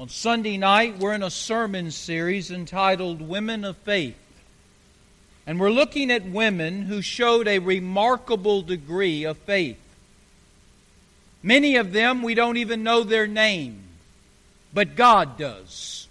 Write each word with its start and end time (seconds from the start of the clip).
On 0.00 0.08
Sunday 0.08 0.56
night, 0.56 0.96
we're 0.96 1.12
in 1.12 1.22
a 1.22 1.28
sermon 1.28 1.90
series 1.90 2.50
entitled 2.50 3.20
Women 3.20 3.66
of 3.66 3.76
Faith. 3.76 4.16
And 5.46 5.60
we're 5.60 5.68
looking 5.68 6.10
at 6.10 6.24
women 6.24 6.80
who 6.80 7.02
showed 7.02 7.46
a 7.46 7.58
remarkable 7.58 8.62
degree 8.62 9.24
of 9.24 9.36
faith. 9.36 9.76
Many 11.42 11.76
of 11.76 11.92
them, 11.92 12.22
we 12.22 12.34
don't 12.34 12.56
even 12.56 12.82
know 12.82 13.02
their 13.02 13.26
name, 13.26 13.82
but 14.72 14.96
God 14.96 15.36
does. 15.36 16.08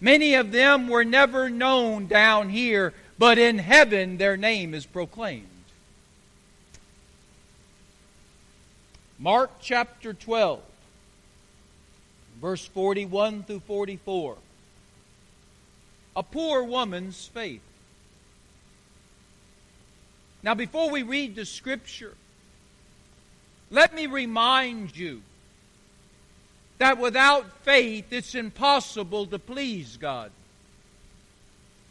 Many 0.00 0.34
of 0.34 0.50
them 0.50 0.88
were 0.88 1.04
never 1.04 1.48
known 1.48 2.08
down 2.08 2.48
here, 2.48 2.92
but 3.18 3.38
in 3.38 3.58
heaven 3.58 4.16
their 4.16 4.36
name 4.36 4.74
is 4.74 4.84
proclaimed. 4.84 5.46
Mark 9.16 9.52
chapter 9.60 10.12
12 10.12 10.60
verse 12.42 12.66
41 12.66 13.44
through 13.44 13.60
44. 13.60 14.36
A 16.16 16.22
poor 16.24 16.64
woman's 16.64 17.26
faith. 17.28 17.62
Now, 20.42 20.54
before 20.54 20.90
we 20.90 21.04
read 21.04 21.36
the 21.36 21.46
scripture, 21.46 22.14
let 23.70 23.94
me 23.94 24.06
remind 24.06 24.96
you 24.96 25.22
that 26.78 26.98
without 26.98 27.62
faith 27.62 28.12
it's 28.12 28.34
impossible 28.34 29.26
to 29.26 29.38
please 29.38 29.96
God. 29.96 30.32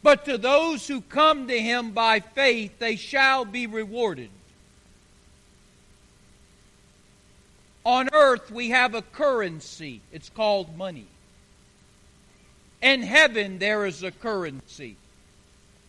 But 0.02 0.26
to 0.26 0.36
those 0.36 0.86
who 0.86 1.00
come 1.00 1.48
to 1.48 1.58
Him 1.58 1.92
by 1.92 2.20
faith, 2.20 2.78
they 2.78 2.96
shall 2.96 3.46
be 3.46 3.66
rewarded. 3.66 4.28
On 7.84 8.08
earth, 8.12 8.50
we 8.50 8.70
have 8.70 8.94
a 8.94 9.02
currency. 9.02 10.00
It's 10.12 10.28
called 10.28 10.76
money. 10.76 11.06
In 12.80 13.02
heaven, 13.02 13.58
there 13.58 13.86
is 13.86 14.02
a 14.02 14.10
currency. 14.10 14.96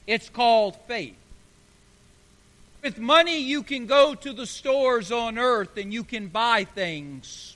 It's 0.07 0.29
called 0.29 0.75
faith. 0.87 1.15
With 2.83 2.97
money, 2.97 3.39
you 3.39 3.63
can 3.63 3.85
go 3.85 4.13
to 4.13 4.33
the 4.33 4.45
stores 4.45 5.11
on 5.11 5.37
earth 5.37 5.77
and 5.77 5.93
you 5.93 6.03
can 6.03 6.27
buy 6.27 6.65
things. 6.65 7.55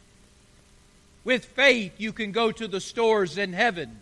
With 1.26 1.44
faith, 1.44 1.94
you 1.98 2.14
can 2.14 2.32
go 2.32 2.52
to 2.52 2.68
the 2.68 2.80
stores 2.80 3.38
in 3.38 3.52
heaven 3.54 3.98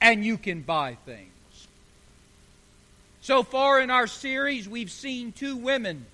and 0.00 0.24
you 0.24 0.36
can 0.36 0.60
buy 0.60 0.98
things. 1.06 1.30
So 3.22 3.42
far 3.42 3.80
in 3.80 3.90
our 3.90 4.06
series, 4.06 4.68
we've 4.68 4.90
seen 4.90 5.32
two 5.32 5.56
women 5.56 6.04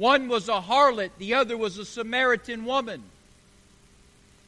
one 0.00 0.28
was 0.28 0.48
a 0.48 0.62
harlot, 0.62 1.10
the 1.18 1.34
other 1.34 1.58
was 1.58 1.76
a 1.76 1.84
Samaritan 1.84 2.64
woman 2.64 3.02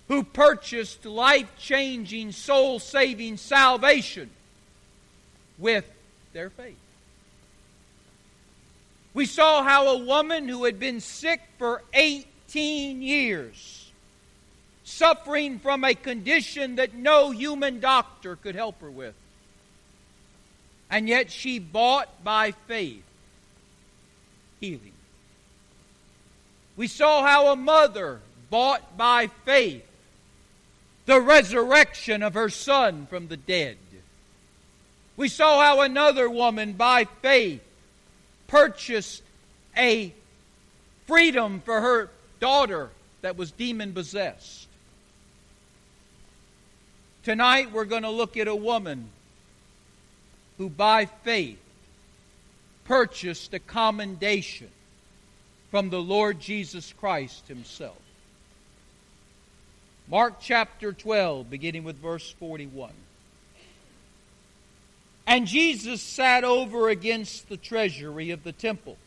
who 0.08 0.22
purchased 0.22 1.04
life 1.04 1.46
changing, 1.58 2.32
soul 2.32 2.78
saving 2.78 3.36
salvation 3.36 4.30
with 5.58 5.84
their 6.32 6.48
faith. 6.48 6.78
We 9.12 9.26
saw 9.26 9.62
how 9.62 9.88
a 9.88 9.98
woman 9.98 10.48
who 10.48 10.64
had 10.64 10.80
been 10.80 11.00
sick 11.00 11.42
for 11.58 11.82
18 11.92 13.02
years, 13.02 13.90
suffering 14.84 15.58
from 15.58 15.84
a 15.84 15.94
condition 15.94 16.76
that 16.76 16.94
no 16.94 17.30
human 17.30 17.78
doctor 17.78 18.36
could 18.36 18.54
help 18.54 18.80
her 18.80 18.90
with, 18.90 19.14
and 20.88 21.10
yet 21.10 21.30
she 21.30 21.58
bought 21.58 22.24
by 22.24 22.52
faith 22.66 23.04
healing. 24.58 24.91
We 26.76 26.86
saw 26.86 27.22
how 27.22 27.52
a 27.52 27.56
mother 27.56 28.20
bought 28.50 28.96
by 28.96 29.28
faith 29.44 29.84
the 31.06 31.20
resurrection 31.20 32.22
of 32.22 32.34
her 32.34 32.48
son 32.48 33.06
from 33.06 33.28
the 33.28 33.36
dead. 33.36 33.76
We 35.16 35.28
saw 35.28 35.60
how 35.60 35.82
another 35.82 36.28
woman 36.30 36.72
by 36.72 37.04
faith 37.04 37.62
purchased 38.46 39.22
a 39.76 40.12
freedom 41.06 41.60
for 41.60 41.80
her 41.80 42.10
daughter 42.40 42.90
that 43.20 43.36
was 43.36 43.50
demon 43.50 43.92
possessed. 43.92 44.66
Tonight 47.24 47.72
we're 47.72 47.84
going 47.84 48.02
to 48.02 48.10
look 48.10 48.36
at 48.36 48.48
a 48.48 48.56
woman 48.56 49.08
who 50.58 50.68
by 50.68 51.06
faith 51.06 51.58
purchased 52.84 53.54
a 53.54 53.58
commendation 53.58 54.68
from 55.72 55.88
the 55.88 56.02
Lord 56.02 56.38
Jesus 56.38 56.92
Christ 57.00 57.48
Himself. 57.48 57.96
Mark 60.06 60.34
chapter 60.38 60.92
12, 60.92 61.48
beginning 61.48 61.82
with 61.82 61.96
verse 61.96 62.30
41. 62.32 62.92
And 65.26 65.46
Jesus 65.46 66.02
sat 66.02 66.44
over 66.44 66.90
against 66.90 67.48
the 67.48 67.56
treasury 67.56 68.32
of 68.32 68.44
the 68.44 68.52
temple. 68.52 68.98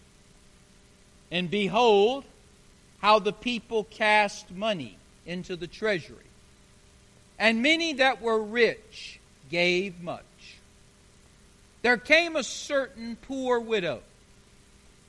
And 1.30 1.52
behold, 1.52 2.24
how 2.98 3.20
the 3.20 3.32
people 3.32 3.84
cast 3.84 4.50
money 4.50 4.98
into 5.28 5.56
the 5.56 5.68
treasury. 5.68 6.18
And 7.38 7.62
many 7.62 7.94
that 7.94 8.24
were 8.24 8.42
rich 8.42 9.20
gave 9.52 10.02
much. 10.02 10.24
There 11.84 11.98
came 11.98 12.36
a 12.36 12.44
certain 12.44 13.18
poor 13.18 13.60
widow 13.60 14.02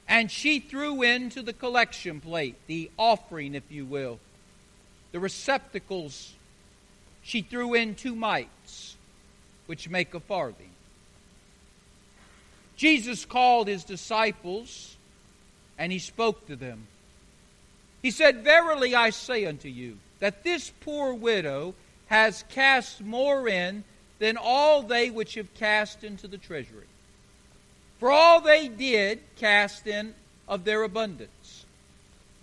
and 0.08 0.30
she 0.30 0.60
threw 0.60 1.02
into 1.02 1.42
the 1.42 1.52
collection 1.52 2.20
plate, 2.20 2.56
the 2.66 2.90
offering, 2.96 3.54
if 3.54 3.64
you 3.70 3.84
will, 3.84 4.18
the 5.12 5.20
receptacles. 5.20 6.32
She 7.22 7.42
threw 7.42 7.74
in 7.74 7.94
two 7.94 8.14
mites, 8.14 8.96
which 9.66 9.88
make 9.88 10.14
a 10.14 10.20
farthing. 10.20 10.70
Jesus 12.76 13.24
called 13.24 13.68
his 13.68 13.84
disciples 13.84 14.96
and 15.78 15.90
he 15.90 15.98
spoke 15.98 16.46
to 16.46 16.56
them. 16.56 16.86
He 18.02 18.10
said, 18.10 18.44
Verily 18.44 18.94
I 18.94 19.10
say 19.10 19.46
unto 19.46 19.68
you, 19.68 19.98
that 20.20 20.44
this 20.44 20.72
poor 20.80 21.12
widow 21.12 21.74
has 22.06 22.44
cast 22.50 23.00
more 23.00 23.48
in 23.48 23.82
than 24.18 24.36
all 24.36 24.82
they 24.82 25.10
which 25.10 25.34
have 25.34 25.52
cast 25.54 26.04
into 26.04 26.28
the 26.28 26.38
treasury. 26.38 26.86
For 27.98 28.10
all 28.10 28.40
they 28.40 28.68
did 28.68 29.20
cast 29.36 29.86
in 29.86 30.14
of 30.48 30.64
their 30.64 30.82
abundance. 30.82 31.64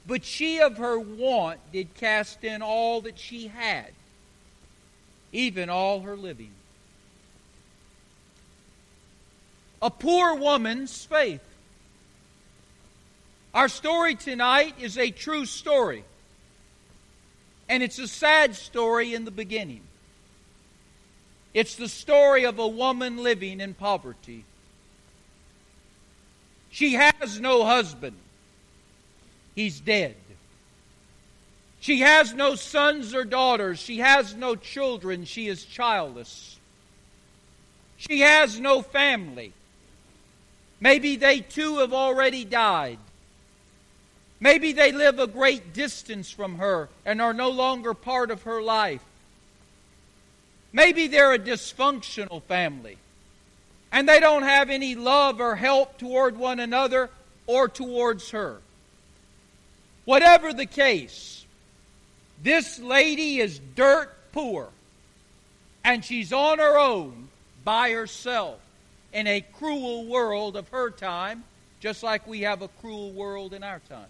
But 0.06 0.26
she 0.26 0.60
of 0.60 0.78
her 0.78 1.00
want 1.00 1.60
did 1.72 1.94
cast 1.96 2.44
in 2.44 2.62
all 2.62 3.02
that 3.02 3.18
she 3.18 3.48
had, 3.48 3.92
even 5.32 5.70
all 5.70 6.02
her 6.02 6.18
living. 6.18 6.52
A 9.82 9.90
poor 9.90 10.36
woman's 10.36 11.06
faith. 11.06 11.44
Our 13.54 13.70
story 13.70 14.16
tonight 14.16 14.76
is 14.80 14.98
a 14.98 15.12
true 15.12 15.46
story. 15.46 16.04
And 17.70 17.84
it's 17.84 18.00
a 18.00 18.08
sad 18.08 18.56
story 18.56 19.14
in 19.14 19.26
the 19.26 19.32
beginning. 19.32 19.82
It's 21.54 21.76
the 21.76 21.88
story 21.88 22.46
of 22.46 22.60
a 22.60 22.68
woman 22.68 23.18
living 23.18 23.62
in 23.62 23.74
poverty. 23.74 24.44
She 26.74 26.94
has 26.94 27.40
no 27.40 27.64
husband. 27.64 28.16
He's 29.54 29.80
dead. 29.80 30.16
She 31.80 32.00
has 32.00 32.34
no 32.34 32.56
sons 32.56 33.14
or 33.14 33.26
daughters. 33.26 33.78
She 33.78 34.00
has 34.00 34.34
no 34.34 34.56
children. 34.56 35.26
She 35.26 35.48
is 35.48 35.66
childless. 35.66 36.58
She 37.98 38.22
has 38.22 38.60
no 38.60 38.82
family. 38.82 39.54
Maybe 40.80 41.16
they 41.16 41.42
too 41.42 41.78
have 41.78 41.94
already 41.94 42.44
died. 42.44 42.98
Maybe 44.40 44.74
they 44.74 44.92
live 44.92 45.20
a 45.20 45.28
great 45.28 45.74
distance 45.74 46.32
from 46.32 46.58
her 46.58 46.90
and 47.06 47.22
are 47.22 47.36
no 47.36 47.52
longer 47.52 47.94
part 47.94 48.32
of 48.32 48.44
her 48.44 48.64
life. 48.64 49.04
Maybe 50.72 51.06
they're 51.06 51.34
a 51.34 51.40
dysfunctional 51.40 52.42
family 52.42 52.98
and 53.94 54.10
they 54.10 54.20
don't 54.20 54.42
have 54.42 54.72
any 54.72 54.96
love 54.96 55.40
or 55.40 55.56
help 55.56 56.00
toward 56.00 56.36
one 56.36 56.60
another 56.60 57.12
or 57.46 57.70
towards 57.70 58.32
her. 58.32 58.60
Whatever 60.04 60.52
the 60.52 60.66
case, 60.66 61.46
this 62.42 62.80
lady 62.80 63.40
is 63.40 63.60
dirt 63.76 64.12
poor, 64.34 64.70
and 65.86 66.04
she's 66.04 66.34
on 66.34 66.58
her 66.58 66.78
own 66.78 67.30
by 67.64 67.92
herself 67.92 68.60
in 69.14 69.28
a 69.28 69.42
cruel 69.42 70.06
world 70.06 70.58
of 70.58 70.68
her 70.70 70.90
time, 70.90 71.44
just 71.80 72.02
like 72.02 72.26
we 72.26 72.42
have 72.42 72.64
a 72.64 72.68
cruel 72.68 73.12
world 73.12 73.54
in 73.54 73.64
our 73.64 73.80
time. 73.88 74.10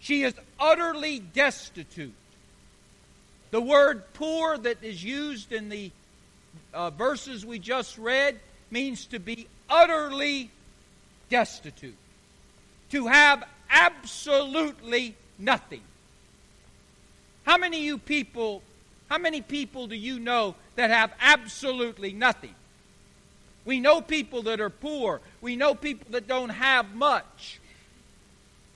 She 0.00 0.22
is 0.22 0.34
utterly 0.58 1.18
destitute. 1.18 2.14
The 3.50 3.60
word 3.60 4.04
poor 4.14 4.56
that 4.56 4.82
is 4.82 5.04
used 5.04 5.52
in 5.52 5.68
the 5.68 5.90
uh, 6.76 6.90
verses 6.90 7.44
we 7.44 7.58
just 7.58 7.96
read 7.96 8.38
means 8.70 9.06
to 9.06 9.18
be 9.18 9.48
utterly 9.68 10.50
destitute, 11.30 11.96
to 12.90 13.06
have 13.06 13.42
absolutely 13.70 15.16
nothing. 15.38 15.80
How 17.44 17.56
many 17.56 17.82
you 17.82 17.96
people, 17.96 18.62
how 19.08 19.18
many 19.18 19.40
people 19.40 19.86
do 19.86 19.96
you 19.96 20.20
know 20.20 20.54
that 20.76 20.90
have 20.90 21.12
absolutely 21.20 22.12
nothing? 22.12 22.54
We 23.64 23.80
know 23.80 24.00
people 24.00 24.42
that 24.42 24.60
are 24.60 24.70
poor. 24.70 25.20
We 25.40 25.56
know 25.56 25.74
people 25.74 26.06
that 26.10 26.28
don't 26.28 26.50
have 26.50 26.94
much. 26.94 27.58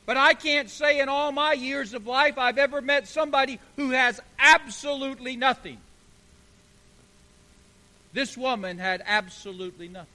But 0.06 0.16
I 0.16 0.34
can't 0.34 0.70
say 0.70 1.00
in 1.00 1.08
all 1.08 1.30
my 1.30 1.52
years 1.52 1.94
of 1.94 2.06
life 2.06 2.38
I've 2.38 2.58
ever 2.58 2.80
met 2.80 3.06
somebody 3.06 3.60
who 3.76 3.90
has 3.90 4.20
absolutely 4.38 5.36
nothing. 5.36 5.78
This 8.12 8.36
woman 8.36 8.78
had 8.78 9.02
absolutely 9.04 9.88
nothing. 9.88 10.08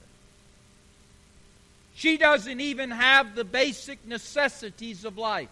She 1.94 2.18
doesn't 2.18 2.60
even 2.60 2.90
have 2.90 3.34
the 3.34 3.44
basic 3.44 4.06
necessities 4.06 5.04
of 5.04 5.16
life. 5.16 5.48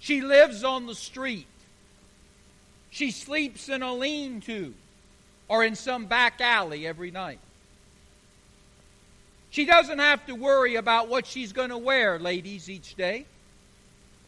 She 0.00 0.20
lives 0.20 0.64
on 0.64 0.86
the 0.86 0.94
street. 0.94 1.46
She 2.90 3.12
sleeps 3.12 3.68
in 3.68 3.82
a 3.82 3.94
lean 3.94 4.40
to 4.42 4.74
or 5.48 5.62
in 5.64 5.76
some 5.76 6.06
back 6.06 6.40
alley 6.40 6.86
every 6.86 7.12
night. 7.12 7.38
She 9.50 9.66
doesn't 9.66 9.98
have 9.98 10.26
to 10.26 10.34
worry 10.34 10.76
about 10.76 11.08
what 11.08 11.26
she's 11.26 11.52
going 11.52 11.70
to 11.70 11.78
wear, 11.78 12.18
ladies, 12.18 12.68
each 12.68 12.96
day. 12.96 13.26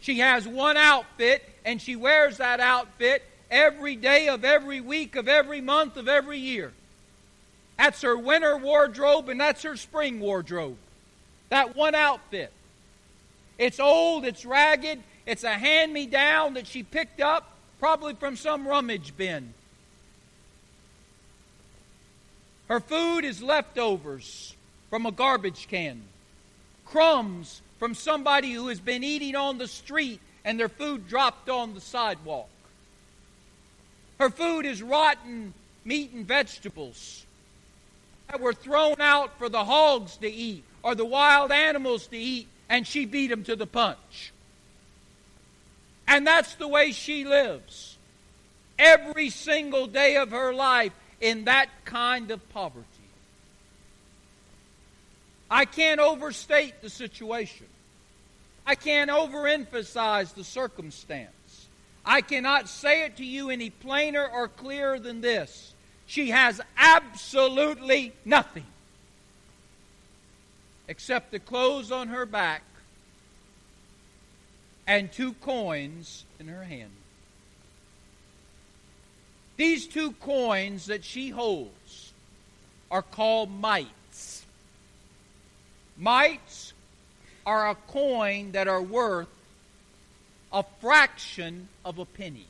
She 0.01 0.19
has 0.19 0.47
one 0.47 0.77
outfit, 0.77 1.43
and 1.65 1.81
she 1.81 1.97
wears 1.97 2.37
that 2.37 2.61
outfit 2.61 3.23
every 3.55 3.95
day 3.95 4.29
of 4.29 4.45
every 4.45 4.81
week 4.81 5.15
of 5.15 5.29
every 5.29 5.61
month 5.61 5.97
of 5.97 6.09
every 6.09 6.39
year. 6.39 6.73
That's 7.79 8.03
her 8.03 8.17
winter 8.17 8.57
wardrobe, 8.57 9.29
and 9.29 9.41
that's 9.41 9.63
her 9.63 9.77
spring 9.77 10.21
wardrobe. 10.21 10.77
That 11.49 11.77
one 11.77 11.95
outfit. 11.95 12.53
It's 13.57 13.79
old, 13.79 14.25
it's 14.25 14.45
ragged, 14.45 15.01
it's 15.25 15.45
a 15.45 15.53
hand 15.53 15.93
me 15.93 16.07
down 16.07 16.55
that 16.55 16.67
she 16.67 16.83
picked 16.83 17.21
up 17.21 17.57
probably 17.79 18.15
from 18.15 18.37
some 18.37 18.67
rummage 18.67 19.17
bin. 19.17 19.55
Her 22.69 22.81
food 22.81 23.25
is 23.25 23.41
leftovers 23.41 24.57
from 24.91 25.07
a 25.07 25.13
garbage 25.13 25.69
can, 25.69 26.03
crumbs 26.87 27.63
from 27.79 27.95
somebody 27.95 28.53
who 28.53 28.69
has 28.69 28.81
been 28.81 29.05
eating 29.05 29.37
on 29.37 29.59
the 29.59 29.69
street 29.69 30.21
and 30.45 30.59
their 30.59 30.69
food 30.69 31.09
dropped 31.09 31.49
on 31.49 31.75
the 31.75 31.81
sidewalk. 31.81 32.49
Her 34.25 34.31
food 34.31 34.65
is 34.65 34.83
rotten 34.83 35.53
meat 35.85 36.13
and 36.13 36.27
vegetables 36.27 37.27
that 38.31 38.41
were 38.41 38.55
thrown 38.55 38.99
out 38.99 39.37
for 39.37 39.51
the 39.51 39.63
hogs 39.63 40.17
to 40.17 40.27
eat 40.27 40.65
or 40.83 40.95
the 40.95 41.05
wild 41.05 41.53
animals 41.53 42.07
to 42.07 42.17
eat, 42.17 42.49
and 42.71 42.87
she 42.87 43.05
beat 43.05 43.27
them 43.27 43.45
to 43.45 43.55
the 43.55 43.67
punch. 43.67 44.33
And 46.09 46.27
that's 46.27 46.55
the 46.55 46.67
way 46.67 46.93
she 46.93 47.27
lives 47.27 47.99
every 48.79 49.29
single 49.29 49.87
day 49.87 50.17
of 50.17 50.31
her 50.31 50.55
life 50.55 50.95
in 51.21 51.45
that 51.45 51.69
kind 51.85 52.31
of 52.31 52.49
poverty. 52.49 52.87
I 55.51 55.67
can't 55.67 56.01
overstate 56.01 56.81
the 56.81 56.89
situation. 56.89 57.67
I 58.67 58.75
can't 58.75 59.11
overemphasize 59.11 60.33
the 60.33 60.45
circumstance. 60.45 61.29
I 62.07 62.21
cannot 62.21 62.69
say 62.69 63.05
it 63.05 63.17
to 63.17 63.25
you 63.25 63.51
any 63.51 63.71
plainer 63.71 64.27
or 64.27 64.49
clearer 64.49 64.99
than 64.99 65.21
this. 65.21 65.75
She 66.07 66.31
has 66.31 66.61
absolutely 66.77 68.13
nothing 68.25 68.67
except 70.87 71.31
the 71.31 71.39
clothes 71.39 71.91
on 71.91 72.09
her 72.09 72.27
back 72.27 72.63
and 74.87 75.11
two 75.11 75.33
coins 75.35 76.25
in 76.39 76.49
her 76.49 76.65
hand. 76.65 76.91
These 79.57 79.87
two 79.87 80.13
coins 80.13 80.87
that 80.87 81.05
she 81.05 81.31
holds 81.31 82.13
are 82.91 83.03
called 83.03 83.51
mites. 83.51 84.45
Mites 85.97 86.73
are 87.47 87.71
a 87.71 87.75
coin 87.75 88.53
that 88.53 88.69
are 88.69 88.83
worth 88.83 89.29
a 90.55 90.65
fraction 90.81 91.69
of 91.85 91.99
a 91.99 92.05
penny. 92.05 92.47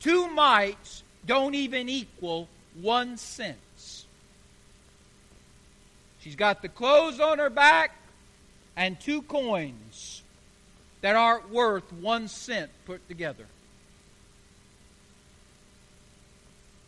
Two 0.00 0.28
mites 0.28 1.02
don't 1.26 1.54
even 1.54 1.88
equal 1.88 2.48
one 2.80 3.16
cent. 3.16 3.58
She's 6.20 6.36
got 6.36 6.62
the 6.62 6.68
clothes 6.68 7.18
on 7.18 7.38
her 7.38 7.50
back 7.50 7.96
and 8.76 8.98
two 9.00 9.22
coins 9.22 10.22
that 11.00 11.16
aren't 11.16 11.50
worth 11.50 11.92
one 11.92 12.28
cent 12.28 12.70
put 12.86 13.06
together. 13.08 13.46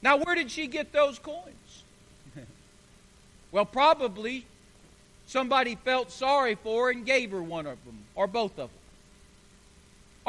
Now, 0.02 0.16
where 0.16 0.34
did 0.34 0.50
she 0.50 0.68
get 0.68 0.92
those 0.92 1.18
coins? 1.18 1.82
well, 3.52 3.66
probably 3.66 4.46
somebody 5.26 5.74
felt 5.74 6.12
sorry 6.12 6.54
for 6.54 6.86
her 6.86 6.90
and 6.92 7.04
gave 7.04 7.32
her 7.32 7.42
one 7.42 7.66
of 7.66 7.84
them, 7.84 7.98
or 8.14 8.26
both 8.26 8.52
of 8.52 8.70
them. 8.70 8.79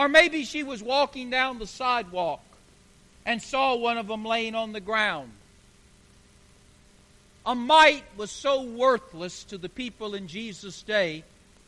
Or 0.02 0.10
maybe 0.10 0.46
she 0.46 0.64
was 0.64 0.82
walking 0.82 1.30
down 1.30 1.60
the 1.60 1.68
sidewalk 1.68 2.42
and 3.24 3.40
saw 3.40 3.76
one 3.76 4.00
of 4.00 4.08
them 4.08 4.26
laying 4.26 4.56
on 4.56 4.72
the 4.72 4.80
ground. 4.80 5.30
A 7.46 7.54
mite 7.54 8.04
was 8.18 8.32
so 8.32 8.64
worthless 8.64 9.44
to 9.44 9.60
the 9.60 9.70
people 9.70 10.16
in 10.16 10.28
Jesus' 10.28 10.82
day 10.82 11.24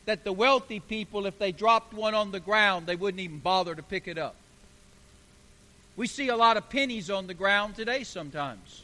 that 0.06 0.24
the 0.24 0.34
wealthy 0.34 0.80
people, 0.80 1.28
if 1.28 1.38
they 1.38 1.52
dropped 1.52 1.94
one 1.94 2.16
on 2.16 2.32
the 2.32 2.40
ground, 2.40 2.88
they 2.88 2.96
wouldn't 2.96 3.22
even 3.22 3.38
bother 3.38 3.76
to 3.76 3.84
pick 3.84 4.08
it 4.08 4.18
up. 4.18 4.34
We 5.96 6.08
see 6.08 6.30
a 6.30 6.36
lot 6.36 6.58
of 6.58 6.72
pennies 6.72 7.12
on 7.12 7.28
the 7.28 7.36
ground 7.36 7.76
today 7.76 8.04
sometimes. 8.04 8.82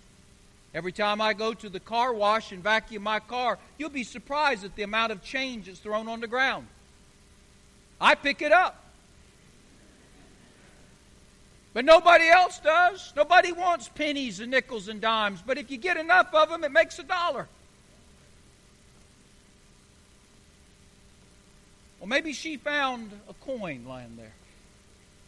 Every 0.75 0.92
time 0.92 1.22
I 1.22 1.34
go 1.34 1.56
to 1.56 1.69
the 1.69 1.80
car 1.80 2.13
wash 2.13 2.52
and 2.52 2.62
vacuum 2.62 3.02
my 3.02 3.19
car, 3.19 3.57
you'll 3.80 3.90
be 3.90 4.04
surprised 4.04 4.63
at 4.63 4.75
the 4.75 4.84
amount 4.84 5.12
of 5.12 5.24
change 5.24 5.66
that's 5.66 5.80
thrown 5.80 6.07
on 6.07 6.19
the 6.19 6.28
ground. 6.28 6.68
I 8.00 8.13
pick 8.13 8.44
it 8.44 8.52
up. 8.52 8.86
But 11.74 11.86
nobody 11.86 12.27
else 12.27 12.60
does. 12.60 13.13
Nobody 13.16 13.51
wants 13.51 13.88
pennies 13.89 14.39
and 14.39 14.51
nickels 14.51 14.88
and 14.88 15.00
dimes. 15.00 15.42
But 15.45 15.57
if 15.57 15.69
you 15.69 15.77
get 15.77 15.98
enough 15.98 16.33
of 16.33 16.50
them, 16.50 16.63
it 16.63 16.71
makes 16.71 16.98
a 17.00 17.04
dollar. 17.04 17.48
Well, 22.00 22.07
maybe 22.07 22.33
she 22.33 22.57
found 22.57 23.12
a 23.30 23.33
coin 23.45 23.86
lying 23.88 24.16
there. 24.18 24.31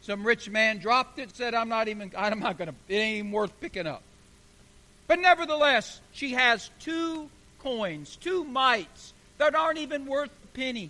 Some 0.02 0.26
rich 0.26 0.50
man 0.50 0.80
dropped 0.80 1.20
it, 1.20 1.36
said, 1.36 1.54
I'm 1.54 1.70
not 1.70 1.88
even, 1.88 2.12
I'm 2.18 2.40
not 2.40 2.58
going 2.58 2.70
to, 2.70 2.76
it 2.88 2.96
ain't 2.96 3.20
even 3.20 3.32
worth 3.32 3.52
picking 3.60 3.86
up. 3.86 4.02
But 5.08 5.20
nevertheless, 5.20 6.00
she 6.12 6.32
has 6.32 6.72
two 6.80 7.30
coins, 7.60 8.16
two 8.16 8.44
mites 8.44 9.14
that 9.38 9.54
aren't 9.54 9.78
even 9.78 10.08
worth 10.08 10.32
a 10.44 10.48
penny. 10.58 10.90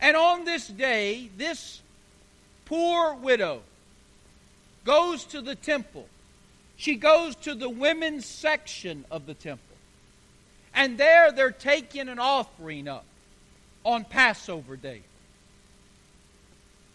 And 0.00 0.16
on 0.16 0.44
this 0.44 0.68
day, 0.68 1.30
this 1.36 1.80
poor 2.66 3.14
widow 3.14 3.62
goes 4.84 5.24
to 5.26 5.40
the 5.40 5.54
temple. 5.54 6.06
She 6.76 6.94
goes 6.94 7.36
to 7.36 7.54
the 7.54 7.68
women's 7.68 8.26
section 8.26 9.04
of 9.10 9.26
the 9.26 9.34
temple. 9.34 9.76
And 10.74 10.96
there 10.96 11.32
they're 11.32 11.50
taking 11.50 12.08
an 12.08 12.18
offering 12.18 12.88
up 12.88 13.04
on 13.84 14.04
Passover 14.04 14.76
day. 14.76 15.02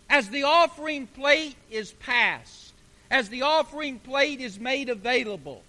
As 0.09 0.29
the 0.29 0.43
offering 0.43 1.07
plate 1.07 1.55
is 1.69 1.91
passed, 1.91 2.73
as 3.11 3.29
the 3.29 3.43
offering 3.43 3.99
plate 3.99 4.39
is 4.39 4.59
made 4.59 4.89
available, 4.89 5.61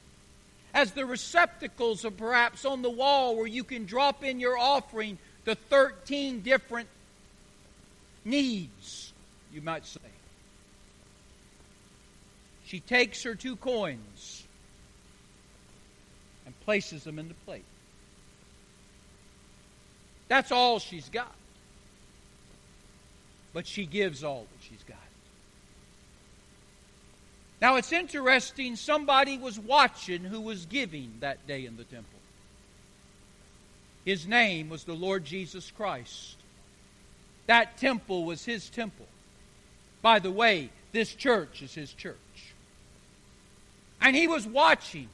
as 0.73 0.93
the 0.93 1.07
receptacles 1.07 2.05
are 2.05 2.11
perhaps 2.11 2.65
on 2.65 2.83
the 2.83 2.91
wall 2.91 3.37
where 3.37 3.47
you 3.47 3.65
can 3.65 3.87
drop 3.87 4.23
in 4.23 4.41
your 4.41 4.59
offering 4.59 5.19
the 5.45 5.55
13 5.55 6.41
different 6.41 6.89
needs, 8.25 9.13
you 9.53 9.63
might 9.63 9.87
say. 9.87 10.01
She 12.67 12.81
takes 12.81 13.23
her 13.23 13.35
two 13.35 13.57
coins 13.57 14.45
and 16.45 16.61
places 16.61 17.05
them 17.05 17.19
in 17.19 17.29
the 17.29 17.35
plate. 17.35 17.65
That's 20.29 20.51
all 20.51 20.81
she's 20.81 21.09
got. 21.09 21.33
But 23.53 23.67
she 23.67 23.87
gives 23.87 24.25
all 24.25 24.47
that 24.51 24.69
she's 24.69 24.83
got. 24.83 24.99
Now 27.63 27.77
it's 27.77 27.93
interesting, 27.93 28.77
somebody 28.77 29.39
was 29.39 29.59
watching 29.59 30.25
who 30.25 30.41
was 30.41 30.67
giving 30.67 31.15
that 31.21 31.47
day 31.47 31.65
in 31.65 31.77
the 31.77 31.85
temple. 31.85 32.19
His 34.05 34.27
name 34.27 34.69
was 34.69 34.85
the 34.85 34.93
Lord 34.93 35.25
Jesus 35.25 35.71
Christ. 35.71 36.37
That 37.47 37.79
temple 37.79 38.25
was 38.25 38.45
his 38.45 38.69
temple. 38.69 39.07
By 40.03 40.19
the 40.19 40.31
way, 40.31 40.71
this 40.93 41.15
church 41.15 41.63
is 41.63 41.75
his 41.75 41.93
church. 41.93 42.17
And 44.01 44.15
he 44.15 44.29
was 44.29 44.47
watching. 44.47 45.09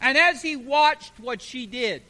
And 0.00 0.18
as 0.18 0.42
he 0.42 0.56
watched 0.56 1.12
what 1.18 1.40
she 1.40 1.66
did, 1.66 2.02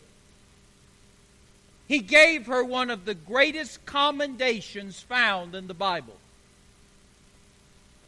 he 1.89 2.01
gave 2.01 2.47
her 2.47 2.65
one 2.65 2.91
of 2.91 3.05
the 3.05 3.15
greatest 3.15 3.87
commendations 3.87 5.01
found 5.01 5.55
in 5.55 5.69
the 5.69 5.75
Bible. 5.75 6.17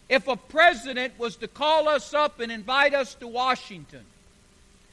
If 0.08 0.26
a 0.26 0.36
president 0.36 1.18
was 1.18 1.36
to 1.36 1.48
call 1.48 1.88
us 1.88 2.14
up 2.14 2.40
and 2.40 2.50
invite 2.50 2.94
us 2.94 3.14
to 3.16 3.28
Washington, 3.28 4.04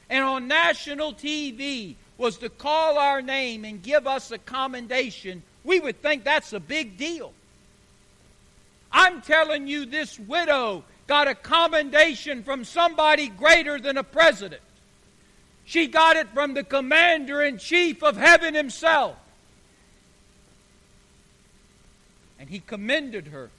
and 0.09 0.23
on 0.23 0.47
national 0.47 1.13
TV 1.13 1.95
was 2.17 2.37
to 2.37 2.49
call 2.49 2.97
our 2.97 3.21
name 3.21 3.65
and 3.65 3.81
give 3.81 4.05
us 4.05 4.31
a 4.31 4.37
commendation, 4.37 5.41
we 5.63 5.79
would 5.79 6.01
think 6.01 6.23
that's 6.23 6.53
a 6.53 6.59
big 6.59 6.97
deal. 6.97 7.33
I'm 8.91 9.21
telling 9.21 9.67
you, 9.67 9.85
this 9.85 10.19
widow 10.19 10.83
got 11.07 11.27
a 11.27 11.35
commendation 11.35 12.43
from 12.43 12.63
somebody 12.63 13.27
greater 13.27 13.79
than 13.79 13.97
a 13.97 14.03
president. 14.03 14.61
She 15.65 15.87
got 15.87 16.15
it 16.15 16.29
from 16.29 16.53
the 16.53 16.63
commander 16.63 17.41
in 17.41 17.57
chief 17.57 18.03
of 18.03 18.17
heaven 18.17 18.53
himself. 18.53 19.17
And 22.39 22.49
he 22.49 22.59
commended 22.59 23.27
her 23.27 23.49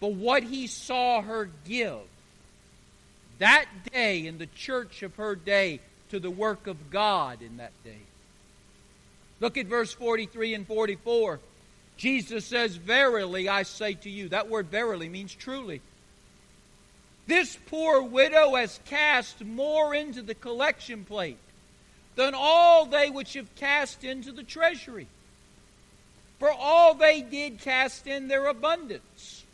for 0.00 0.12
what 0.12 0.42
he 0.42 0.66
saw 0.66 1.22
her 1.22 1.48
give 1.64 2.00
that 3.38 3.66
day 3.92 4.26
in 4.26 4.38
the 4.38 4.46
church 4.46 5.02
of 5.02 5.14
her 5.16 5.34
day 5.34 5.80
to 6.10 6.20
the 6.20 6.30
work 6.30 6.66
of 6.66 6.90
God 6.90 7.42
in 7.42 7.58
that 7.58 7.72
day. 7.84 7.98
Look 9.40 9.58
at 9.58 9.66
verse 9.66 9.92
43 9.92 10.54
and 10.54 10.66
44. 10.66 11.40
Jesus 11.96 12.44
says, 12.44 12.76
Verily 12.76 13.48
I 13.48 13.62
say 13.62 13.94
to 13.94 14.10
you. 14.10 14.30
That 14.30 14.48
word 14.48 14.68
verily 14.68 15.08
means 15.08 15.34
truly. 15.34 15.80
This 17.26 17.58
poor 17.66 18.02
widow 18.02 18.54
has 18.54 18.78
cast 18.84 19.44
more 19.44 19.94
into 19.94 20.22
the 20.22 20.34
collection 20.34 21.04
plate 21.04 21.38
than 22.14 22.34
all 22.34 22.86
they 22.86 23.10
which 23.10 23.34
have 23.34 23.52
cast 23.56 24.04
into 24.04 24.30
the 24.32 24.44
treasury. 24.44 25.08
For 26.38 26.50
all 26.50 26.94
they 26.94 27.22
did 27.22 27.60
cast 27.60 28.06
in 28.06 28.28
their 28.28 28.46
abundance. 28.46 29.44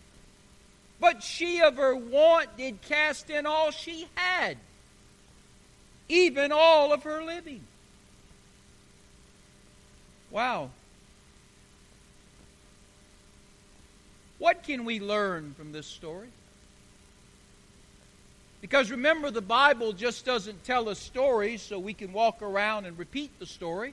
But 1.01 1.23
she 1.23 1.61
of 1.63 1.77
her 1.77 1.97
want 1.97 2.57
did 2.57 2.83
cast 2.83 3.31
in 3.31 3.47
all 3.47 3.71
she 3.71 4.07
had, 4.15 4.57
even 6.09 6.53
all 6.53 6.93
of 6.93 7.03
her 7.03 7.25
living. 7.25 7.63
Wow. 10.31 10.71
What 14.39 14.63
can 14.63 14.85
we 14.85 15.01
learn 15.01 15.55
from 15.57 15.73
this 15.73 15.87
story? 15.87 16.29
Because 18.63 18.93
remember, 18.93 19.33
the 19.33 19.43
Bible 19.43 19.93
just 19.93 20.25
doesn't 20.25 20.65
tell 20.65 20.89
us 20.89 21.01
stories 21.01 21.61
so 21.61 21.81
we 21.81 21.95
can 21.95 22.13
walk 22.13 22.41
around 22.41 22.87
and 22.87 22.97
repeat 22.97 23.37
the 23.41 23.45
story. 23.45 23.93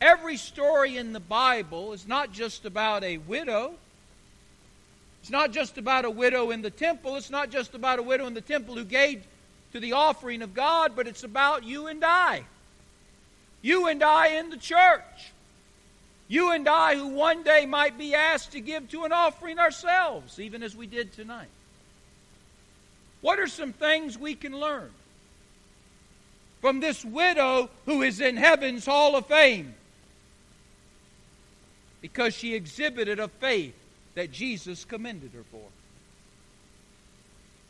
Every 0.00 0.38
story 0.38 0.96
in 0.96 1.12
the 1.12 1.20
Bible 1.20 1.92
is 1.92 2.08
not 2.08 2.32
just 2.32 2.64
about 2.64 3.04
a 3.04 3.18
widow. 3.18 3.74
It's 5.20 5.30
not 5.30 5.52
just 5.52 5.76
about 5.76 6.06
a 6.06 6.10
widow 6.10 6.50
in 6.50 6.62
the 6.62 6.70
temple. 6.70 7.16
It's 7.16 7.30
not 7.30 7.50
just 7.50 7.74
about 7.74 7.98
a 7.98 8.02
widow 8.02 8.26
in 8.26 8.34
the 8.34 8.40
temple 8.40 8.74
who 8.74 8.84
gave 8.84 9.22
to 9.74 9.78
the 9.78 9.92
offering 9.92 10.40
of 10.40 10.54
God, 10.54 10.96
but 10.96 11.06
it's 11.06 11.22
about 11.22 11.64
you 11.64 11.88
and 11.88 12.02
I. 12.02 12.44
You 13.60 13.88
and 13.88 14.02
I 14.02 14.38
in 14.38 14.48
the 14.48 14.56
church. 14.56 15.32
You 16.28 16.52
and 16.52 16.66
I 16.66 16.96
who 16.96 17.08
one 17.08 17.42
day 17.42 17.66
might 17.66 17.98
be 17.98 18.14
asked 18.14 18.52
to 18.52 18.60
give 18.60 18.88
to 18.88 19.04
an 19.04 19.12
offering 19.12 19.58
ourselves, 19.58 20.40
even 20.40 20.62
as 20.62 20.74
we 20.74 20.86
did 20.86 21.12
tonight. 21.12 21.48
What 23.22 23.38
are 23.38 23.46
some 23.46 23.72
things 23.72 24.18
we 24.18 24.34
can 24.34 24.58
learn 24.58 24.90
from 26.60 26.80
this 26.80 27.04
widow 27.04 27.70
who 27.86 28.02
is 28.02 28.20
in 28.20 28.36
heaven's 28.36 28.84
hall 28.84 29.16
of 29.16 29.26
fame? 29.26 29.74
Because 32.00 32.34
she 32.34 32.54
exhibited 32.54 33.20
a 33.20 33.28
faith 33.28 33.76
that 34.16 34.32
Jesus 34.32 34.84
commended 34.84 35.30
her 35.34 35.44
for. 35.50 35.62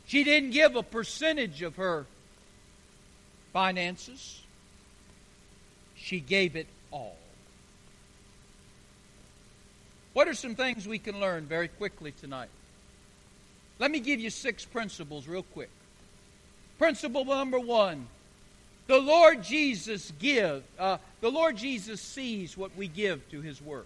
She 0.07 0.23
didn't 0.23 0.51
give 0.51 0.75
a 0.75 0.83
percentage 0.83 1.61
of 1.61 1.75
her 1.77 2.07
finances, 3.53 4.41
she 5.95 6.19
gave 6.19 6.55
it 6.55 6.67
all. 6.91 7.15
What 10.13 10.27
are 10.27 10.33
some 10.33 10.55
things 10.55 10.87
we 10.87 10.97
can 10.97 11.19
learn 11.19 11.45
very 11.45 11.67
quickly 11.67 12.11
tonight? 12.11 12.49
Let 13.83 13.91
me 13.91 13.99
give 13.99 14.21
you 14.21 14.29
six 14.29 14.63
principles 14.63 15.27
real 15.27 15.43
quick. 15.43 15.69
Principle 16.77 17.25
number 17.25 17.59
one 17.59 18.07
the 18.87 18.97
Lord 18.97 19.43
Jesus 19.43 20.13
give 20.19 20.63
uh, 20.79 20.99
the 21.19 21.29
Lord 21.29 21.57
Jesus 21.57 21.99
sees 21.99 22.57
what 22.57 22.73
we 22.77 22.87
give 22.87 23.29
to 23.31 23.41
his 23.41 23.61
work. 23.61 23.85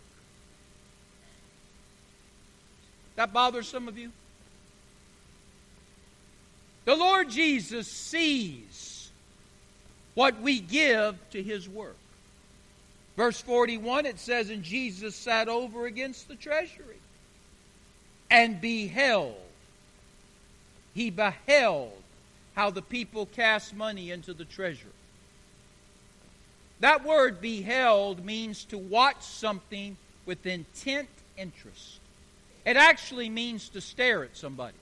That 3.15 3.33
bothers 3.33 3.67
some 3.67 3.87
of 3.87 3.97
you? 3.97 4.11
The 6.85 6.95
Lord 6.95 7.31
Jesus 7.31 7.87
sees 7.87 9.09
what 10.13 10.39
we 10.41 10.59
give 10.59 11.17
to 11.31 11.41
his 11.41 11.67
work. 11.67 11.97
Verse 13.15 13.41
41 13.41 14.05
it 14.05 14.19
says, 14.19 14.51
And 14.51 14.61
Jesus 14.61 15.15
sat 15.15 15.47
over 15.47 15.87
against 15.87 16.27
the 16.27 16.35
treasury 16.35 16.99
and 18.29 18.61
beheld 18.61 19.37
he 20.97 21.11
beheld 21.11 21.93
how 22.55 22.71
the 22.71 22.81
people 22.81 23.27
cast 23.27 23.75
money 23.75 24.09
into 24.09 24.33
the 24.33 24.45
treasury. 24.45 24.89
That 26.79 27.05
word 27.05 27.39
beheld 27.39 28.25
means 28.25 28.65
to 28.65 28.79
watch 28.79 29.21
something 29.21 29.95
with 30.25 30.43
intent 30.47 31.07
interest. 31.37 31.99
It 32.65 32.77
actually 32.77 33.29
means 33.29 33.69
to 33.69 33.79
stare 33.79 34.23
at 34.23 34.35
somebody. 34.35 34.73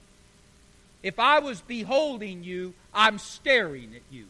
If 1.02 1.18
I 1.18 1.40
was 1.40 1.60
beholding 1.60 2.42
you, 2.42 2.72
I'm 2.94 3.18
staring 3.18 3.92
at 3.94 4.10
you. 4.10 4.24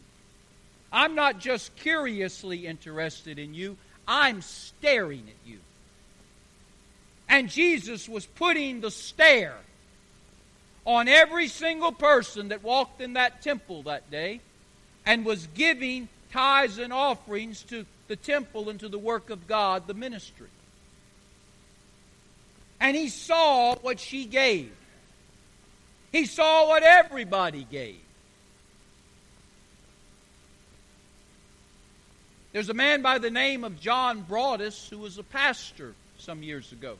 I'm 0.91 1.15
not 1.15 1.39
just 1.39 1.73
curiously 1.77 2.67
interested 2.67 3.39
in 3.39 3.53
you, 3.53 3.77
I'm 4.05 4.41
staring 4.41 5.23
at 5.25 5.49
you. 5.49 5.59
And 7.29 7.47
Jesus 7.47 8.09
was 8.09 8.25
putting 8.25 8.81
the 8.81 8.91
stare 8.91 9.55
on 10.87 11.09
every 11.09 11.49
single 11.49 11.91
person 11.91 12.47
that 12.47 12.63
walked 12.63 13.01
in 13.01 13.13
that 13.13 13.41
temple 13.41 13.83
that 13.83 14.09
day 14.09 14.39
and 15.05 15.25
was 15.25 15.45
giving 15.53 16.07
tithes 16.31 16.77
and 16.77 16.93
offerings 16.93 17.61
to 17.63 17.85
the 18.07 18.15
temple 18.15 18.69
and 18.69 18.79
to 18.79 18.87
the 18.87 18.97
work 18.97 19.29
of 19.29 19.47
God, 19.47 19.85
the 19.85 19.93
ministry. 19.93 20.47
And 22.79 22.95
he 22.95 23.09
saw 23.09 23.75
what 23.75 23.99
she 23.99 24.25
gave. 24.25 24.71
He 26.13 26.25
saw 26.25 26.69
what 26.69 26.83
everybody 26.83 27.67
gave. 27.69 27.99
There's 32.53 32.69
a 32.69 32.73
man 32.73 33.01
by 33.01 33.17
the 33.17 33.29
name 33.29 33.65
of 33.65 33.77
John 33.81 34.21
Broadus 34.21 34.87
who 34.89 34.99
was 34.99 35.17
a 35.17 35.23
pastor 35.23 35.95
some 36.17 36.43
years 36.43 36.71
ago. 36.71 36.95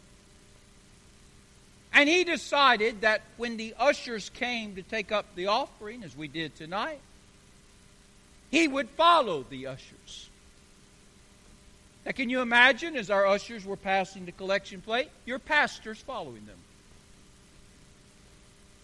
And 1.98 2.08
he 2.08 2.26
decided 2.26 3.02
that 3.02 3.24
when 3.38 3.58
the 3.58 3.74
ushers 3.80 4.30
came 4.30 4.76
to 4.76 4.84
take 4.84 5.12
up 5.12 5.26
the 5.34 5.48
offering, 5.48 6.04
as 6.04 6.16
we 6.16 6.28
did 6.28 6.56
tonight, 6.56 7.00
he 8.52 8.68
would 8.68 8.88
follow 8.90 9.44
the 9.50 9.66
ushers. 9.66 10.30
Now, 12.06 12.12
can 12.12 12.30
you 12.30 12.42
imagine 12.42 12.96
as 12.96 13.10
our 13.10 13.26
ushers 13.26 13.66
were 13.66 13.76
passing 13.76 14.26
the 14.26 14.32
collection 14.32 14.80
plate, 14.80 15.10
your 15.26 15.40
pastors 15.40 15.98
following 16.00 16.46
them? 16.46 16.60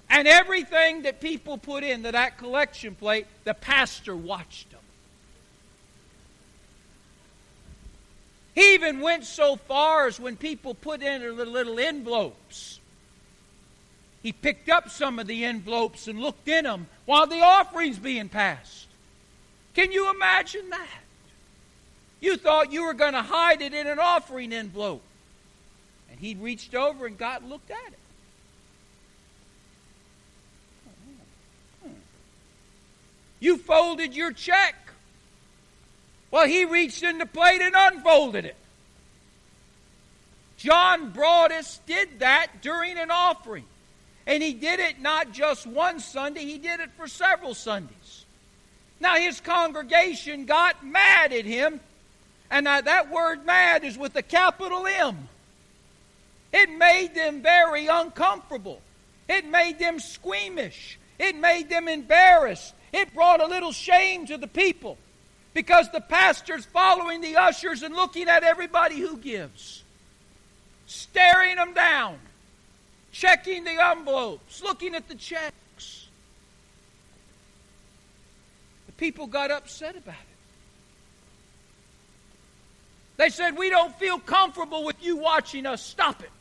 And 0.09 0.27
everything 0.27 1.03
that 1.03 1.21
people 1.21 1.59
put 1.59 1.83
into 1.83 2.11
that 2.11 2.39
collection 2.39 2.95
plate, 2.95 3.27
the 3.43 3.53
pastor 3.53 4.15
watched 4.15 4.71
them. 4.71 4.79
He 8.55 8.73
even 8.73 9.01
went 9.01 9.25
so 9.25 9.55
far 9.55 10.07
as 10.07 10.19
when 10.19 10.35
people 10.35 10.73
put 10.73 11.03
in 11.03 11.21
their 11.21 11.31
little 11.31 11.79
envelopes 11.79 12.79
he 14.23 14.31
picked 14.31 14.69
up 14.69 14.89
some 14.89 15.19
of 15.19 15.27
the 15.27 15.43
envelopes 15.43 16.07
and 16.07 16.19
looked 16.19 16.47
in 16.47 16.63
them 16.63 16.87
while 17.05 17.27
the 17.27 17.41
offering's 17.41 17.99
being 17.99 18.29
passed. 18.29 18.87
Can 19.75 19.91
you 19.91 20.09
imagine 20.09 20.69
that? 20.69 20.87
You 22.21 22.37
thought 22.37 22.71
you 22.71 22.85
were 22.85 22.93
going 22.93 23.13
to 23.13 23.21
hide 23.21 23.61
it 23.61 23.73
in 23.73 23.85
an 23.85 23.99
offering 23.99 24.53
envelope. 24.53 25.01
And 26.09 26.17
he 26.17 26.35
reached 26.35 26.73
over 26.73 27.05
and 27.05 27.17
God 27.17 27.43
looked 27.43 27.69
at 27.69 27.87
it. 27.87 27.99
You 33.41 33.57
folded 33.57 34.15
your 34.15 34.31
check. 34.31 34.75
Well, 36.31 36.47
he 36.47 36.63
reached 36.63 37.03
in 37.03 37.17
the 37.17 37.25
plate 37.25 37.61
and 37.61 37.75
unfolded 37.75 38.45
it. 38.45 38.55
John 40.55 41.09
Broadus 41.09 41.81
did 41.85 42.19
that 42.19 42.61
during 42.61 42.97
an 42.97 43.11
offering. 43.11 43.65
And 44.25 44.41
he 44.41 44.53
did 44.53 44.79
it 44.79 45.01
not 45.01 45.31
just 45.31 45.67
one 45.67 45.99
Sunday, 45.99 46.45
he 46.45 46.57
did 46.57 46.79
it 46.79 46.91
for 46.97 47.07
several 47.07 47.53
Sundays. 47.53 48.25
Now, 48.99 49.15
his 49.15 49.41
congregation 49.41 50.45
got 50.45 50.85
mad 50.85 51.33
at 51.33 51.45
him 51.45 51.81
And 52.49 52.67
that, 52.67 53.11
word 53.11 53.45
mad 53.45 53.83
is 53.83 53.97
with 53.97 54.15
a 54.15 54.21
capital 54.21 54.85
M. 54.85 55.27
It 56.53 56.69
made 56.69 57.15
them 57.15 57.41
very 57.41 57.87
uncomfortable. 57.87 58.79
It 59.27 59.45
made 59.45 59.79
them 59.79 59.99
squeamish. 59.99 60.99
It 61.17 61.35
made 61.35 61.67
them 61.67 61.87
embarrassed. 61.87 62.75
It 62.93 63.13
brought 63.15 63.41
a 63.41 63.47
little 63.47 63.71
shame 63.71 64.27
to 64.27 64.37
the 64.37 64.47
people 64.47 64.99
because 65.55 65.89
the 65.91 66.01
pastor's 66.01 66.63
following 66.65 67.21
the 67.21 67.37
ushers 67.37 67.81
and 67.81 67.95
looking 67.95 68.29
at 68.29 68.43
everybody 68.43 68.99
who 68.99 69.17
gives, 69.17 69.83
staring 70.85 71.55
them 71.55 71.73
down, 71.73 72.19
checking 73.13 73.63
the 73.63 73.81
envelopes, 73.81 74.61
looking 74.61 74.95
at 74.95 75.07
the 75.07 75.15
checks. 75.15 76.07
The 78.87 78.91
people 78.93 79.27
got 79.27 79.51
upset 79.51 79.95
about 79.95 80.15
it. 80.15 80.19
They 83.15 83.29
said, 83.29 83.57
We 83.57 83.69
don't 83.69 83.95
feel 83.95 84.19
comfortable 84.19 84.83
with 84.83 85.01
you 85.01 85.15
watching 85.15 85.65
us. 85.65 85.81
Stop 85.81 86.21
it. 86.23 86.31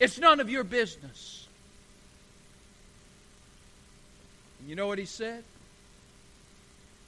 It's 0.00 0.18
none 0.18 0.40
of 0.40 0.50
your 0.50 0.64
business. 0.64 1.46
And 4.58 4.68
you 4.68 4.74
know 4.74 4.86
what 4.86 4.98
he 4.98 5.04
said? 5.04 5.44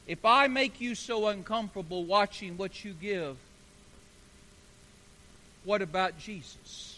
If 0.06 0.24
I 0.24 0.46
make 0.48 0.80
you 0.80 0.94
so 0.94 1.28
uncomfortable 1.28 2.04
watching 2.04 2.58
what 2.58 2.84
you 2.84 2.92
give, 2.92 3.36
what 5.64 5.80
about 5.80 6.18
Jesus? 6.18 6.91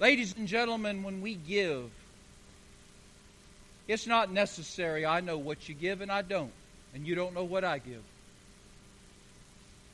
Ladies 0.00 0.34
and 0.36 0.48
gentlemen, 0.48 1.02
when 1.02 1.20
we 1.20 1.34
give, 1.34 1.90
it's 3.86 4.06
not 4.06 4.32
necessary 4.32 5.06
I 5.06 5.20
know 5.20 5.38
what 5.38 5.68
you 5.68 5.74
give 5.74 6.00
and 6.00 6.10
I 6.10 6.22
don't, 6.22 6.52
and 6.94 7.06
you 7.06 7.14
don't 7.14 7.34
know 7.34 7.44
what 7.44 7.64
I 7.64 7.78
give. 7.78 8.02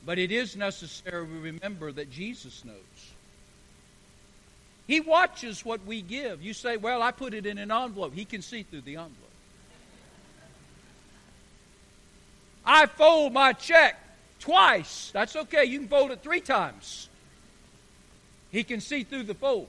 But 0.05 0.17
it 0.17 0.31
is 0.31 0.55
necessary 0.55 1.25
we 1.25 1.37
remember 1.37 1.91
that 1.91 2.09
Jesus 2.09 2.65
knows. 2.65 2.75
He 4.87 4.99
watches 4.99 5.63
what 5.63 5.85
we 5.85 6.01
give. 6.01 6.41
You 6.41 6.53
say, 6.53 6.77
Well, 6.77 7.03
I 7.03 7.11
put 7.11 7.33
it 7.33 7.45
in 7.45 7.59
an 7.59 7.71
envelope. 7.71 8.13
He 8.13 8.25
can 8.25 8.41
see 8.41 8.63
through 8.63 8.81
the 8.81 8.95
envelope. 8.95 9.15
I 12.65 12.87
fold 12.87 13.33
my 13.33 13.53
check 13.53 13.99
twice. 14.39 15.11
That's 15.13 15.35
okay. 15.35 15.65
You 15.65 15.79
can 15.79 15.87
fold 15.87 16.11
it 16.11 16.21
three 16.23 16.41
times. 16.41 17.09
He 18.51 18.63
can 18.63 18.81
see 18.81 19.03
through 19.03 19.23
the 19.23 19.33
fold. 19.33 19.67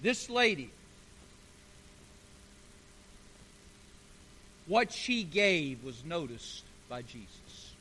This 0.00 0.30
lady, 0.30 0.70
what 4.66 4.92
she 4.92 5.24
gave 5.24 5.82
was 5.82 6.04
noticed 6.04 6.64
by 6.88 7.02
Jesus. 7.02 7.72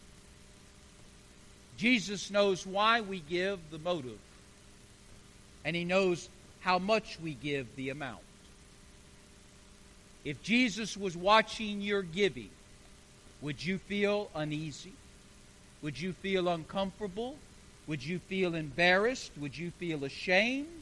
Jesus 1.78 2.32
knows 2.32 2.66
why 2.66 3.02
we 3.02 3.20
give 3.20 3.60
the 3.70 3.78
motive, 3.78 4.18
and 5.64 5.76
He 5.76 5.86
knows 5.86 6.28
how 6.62 6.80
much 6.80 7.20
we 7.22 7.34
give 7.34 7.68
the 7.76 7.90
amount. 7.90 8.22
If 10.26 10.42
Jesus 10.42 10.98
was 10.98 11.16
watching 11.16 11.82
your 11.82 12.02
giving, 12.02 12.50
would 13.42 13.64
you 13.64 13.78
feel 13.78 14.30
uneasy? 14.34 14.94
Would 15.84 16.00
you 16.02 16.14
feel 16.14 16.50
uncomfortable? 16.50 17.36
Would 17.86 18.04
you 18.04 18.20
feel 18.20 18.56
embarrassed? 18.56 19.32
Would 19.40 19.58
you 19.58 19.72
feel 19.72 20.04
ashamed? 20.04 20.77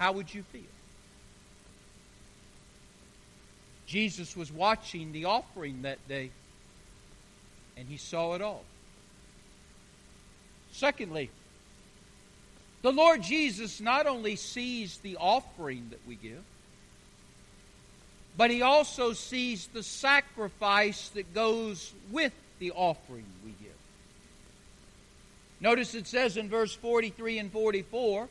How 0.00 0.12
would 0.12 0.32
you 0.32 0.42
feel? 0.44 0.62
Jesus 3.86 4.34
was 4.34 4.50
watching 4.50 5.12
the 5.12 5.26
offering 5.26 5.82
that 5.82 5.98
day, 6.08 6.30
and 7.76 7.86
he 7.86 7.98
saw 7.98 8.34
it 8.34 8.40
all. 8.40 8.64
Secondly, 10.72 11.28
the 12.80 12.92
Lord 12.92 13.20
Jesus 13.22 13.78
not 13.78 14.06
only 14.06 14.36
sees 14.36 14.96
the 14.98 15.18
offering 15.18 15.88
that 15.90 16.00
we 16.08 16.14
give, 16.14 16.42
but 18.38 18.50
he 18.50 18.62
also 18.62 19.12
sees 19.12 19.66
the 19.66 19.82
sacrifice 19.82 21.10
that 21.10 21.34
goes 21.34 21.92
with 22.10 22.32
the 22.58 22.72
offering 22.72 23.26
we 23.44 23.50
give. 23.50 23.76
Notice 25.60 25.94
it 25.94 26.06
says 26.06 26.38
in 26.38 26.48
verse 26.48 26.74
43 26.74 27.38
and 27.38 27.52
44, 27.52 28.28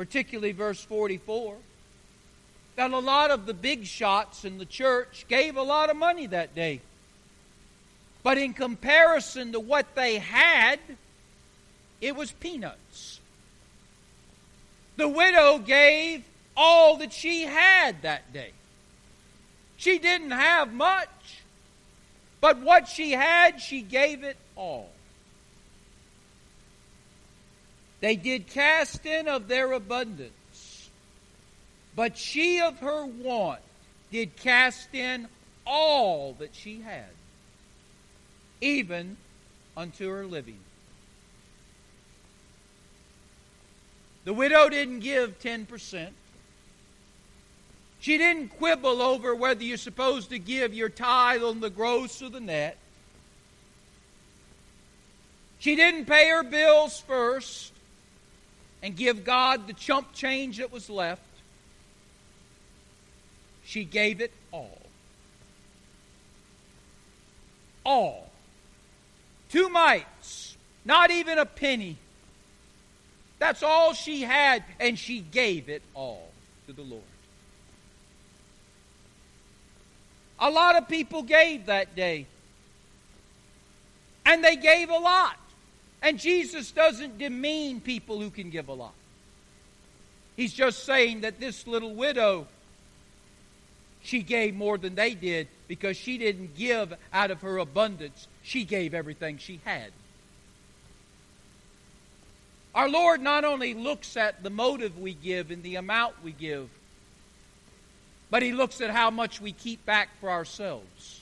particularly 0.00 0.52
verse 0.52 0.82
44, 0.82 1.56
that 2.76 2.90
a 2.90 2.98
lot 2.98 3.30
of 3.30 3.44
the 3.44 3.52
big 3.52 3.84
shots 3.84 4.46
in 4.46 4.56
the 4.56 4.64
church 4.64 5.26
gave 5.28 5.58
a 5.58 5.62
lot 5.62 5.90
of 5.90 5.96
money 5.98 6.26
that 6.26 6.54
day. 6.54 6.80
But 8.22 8.38
in 8.38 8.54
comparison 8.54 9.52
to 9.52 9.60
what 9.60 9.94
they 9.94 10.16
had, 10.16 10.80
it 12.00 12.16
was 12.16 12.32
peanuts. 12.32 13.20
The 14.96 15.06
widow 15.06 15.58
gave 15.58 16.24
all 16.56 16.96
that 16.96 17.12
she 17.12 17.42
had 17.42 18.00
that 18.00 18.32
day. 18.32 18.52
She 19.76 19.98
didn't 19.98 20.30
have 20.30 20.72
much, 20.72 21.42
but 22.40 22.58
what 22.60 22.88
she 22.88 23.10
had, 23.10 23.60
she 23.60 23.82
gave 23.82 24.24
it 24.24 24.38
all. 24.56 24.88
They 28.00 28.16
did 28.16 28.46
cast 28.46 29.04
in 29.04 29.28
of 29.28 29.46
their 29.46 29.72
abundance. 29.72 30.90
But 31.94 32.16
she 32.16 32.60
of 32.60 32.78
her 32.80 33.04
want 33.04 33.60
did 34.10 34.36
cast 34.36 34.94
in 34.94 35.28
all 35.66 36.34
that 36.38 36.54
she 36.54 36.80
had, 36.80 37.10
even 38.60 39.16
unto 39.76 40.08
her 40.08 40.24
living. 40.24 40.60
The 44.24 44.34
widow 44.34 44.68
didn't 44.68 45.00
give 45.00 45.38
10%. 45.40 46.08
She 48.00 48.16
didn't 48.16 48.48
quibble 48.58 49.02
over 49.02 49.34
whether 49.34 49.62
you're 49.62 49.76
supposed 49.76 50.30
to 50.30 50.38
give 50.38 50.72
your 50.72 50.88
tithe 50.88 51.42
on 51.42 51.60
the 51.60 51.70
gross 51.70 52.22
or 52.22 52.30
the 52.30 52.40
net. 52.40 52.78
She 55.58 55.76
didn't 55.76 56.06
pay 56.06 56.28
her 56.30 56.42
bills 56.42 56.98
first 57.00 57.69
and 58.82 58.96
give 58.96 59.24
God 59.24 59.66
the 59.66 59.72
chump 59.72 60.12
change 60.14 60.58
that 60.58 60.72
was 60.72 60.88
left. 60.88 61.22
She 63.64 63.84
gave 63.84 64.20
it 64.20 64.32
all. 64.52 64.78
All. 67.84 68.30
Two 69.50 69.68
mites, 69.68 70.56
not 70.84 71.10
even 71.10 71.38
a 71.38 71.46
penny. 71.46 71.96
That's 73.38 73.62
all 73.62 73.94
she 73.94 74.22
had, 74.22 74.64
and 74.78 74.98
she 74.98 75.20
gave 75.20 75.68
it 75.68 75.82
all 75.94 76.30
to 76.66 76.72
the 76.72 76.82
Lord. 76.82 77.02
A 80.38 80.50
lot 80.50 80.76
of 80.76 80.88
people 80.88 81.22
gave 81.22 81.66
that 81.66 81.94
day. 81.94 82.26
And 84.24 84.44
they 84.44 84.56
gave 84.56 84.88
a 84.88 84.98
lot. 84.98 85.38
And 86.02 86.18
Jesus 86.18 86.70
doesn't 86.70 87.18
demean 87.18 87.80
people 87.80 88.20
who 88.20 88.30
can 88.30 88.50
give 88.50 88.68
a 88.68 88.72
lot. 88.72 88.94
He's 90.36 90.52
just 90.52 90.84
saying 90.84 91.20
that 91.22 91.38
this 91.40 91.66
little 91.66 91.94
widow 91.94 92.46
she 94.02 94.22
gave 94.22 94.54
more 94.54 94.78
than 94.78 94.94
they 94.94 95.14
did 95.14 95.48
because 95.68 95.96
she 95.96 96.16
didn't 96.16 96.56
give 96.56 96.94
out 97.12 97.30
of 97.30 97.42
her 97.42 97.58
abundance. 97.58 98.28
She 98.42 98.64
gave 98.64 98.94
everything 98.94 99.38
she 99.38 99.60
had. 99.64 99.92
Our 102.74 102.88
Lord 102.88 103.20
not 103.20 103.44
only 103.44 103.74
looks 103.74 104.16
at 104.16 104.42
the 104.42 104.50
motive 104.50 104.98
we 104.98 105.12
give 105.12 105.50
and 105.50 105.62
the 105.62 105.76
amount 105.76 106.14
we 106.24 106.32
give, 106.32 106.70
but 108.30 108.42
He 108.42 108.52
looks 108.52 108.80
at 108.80 108.90
how 108.90 109.10
much 109.10 109.40
we 109.40 109.52
keep 109.52 109.84
back 109.84 110.08
for 110.20 110.30
ourselves. 110.30 111.19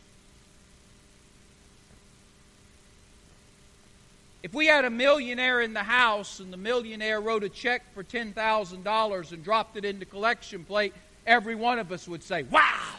If 4.43 4.55
we 4.55 4.67
had 4.67 4.85
a 4.85 4.91
millionaire 4.91 5.61
in 5.61 5.75
the 5.75 5.83
house 5.83 6.39
and 6.39 6.53
the 6.53 6.57
millionaire 6.57 7.21
wrote 7.21 7.43
a 7.43 7.49
check 7.49 7.83
for 7.95 8.05
$10,000 8.05 9.33
and 9.33 9.45
dropped 9.45 9.77
it 9.77 9.85
in 9.85 9.99
the 9.99 10.05
collection 10.05 10.65
plate 10.65 10.95
every 11.29 11.55
one 11.55 11.79
of 11.79 11.93
us 11.93 12.09
would 12.09 12.25
say, 12.25 12.43
Wow, 12.45 12.97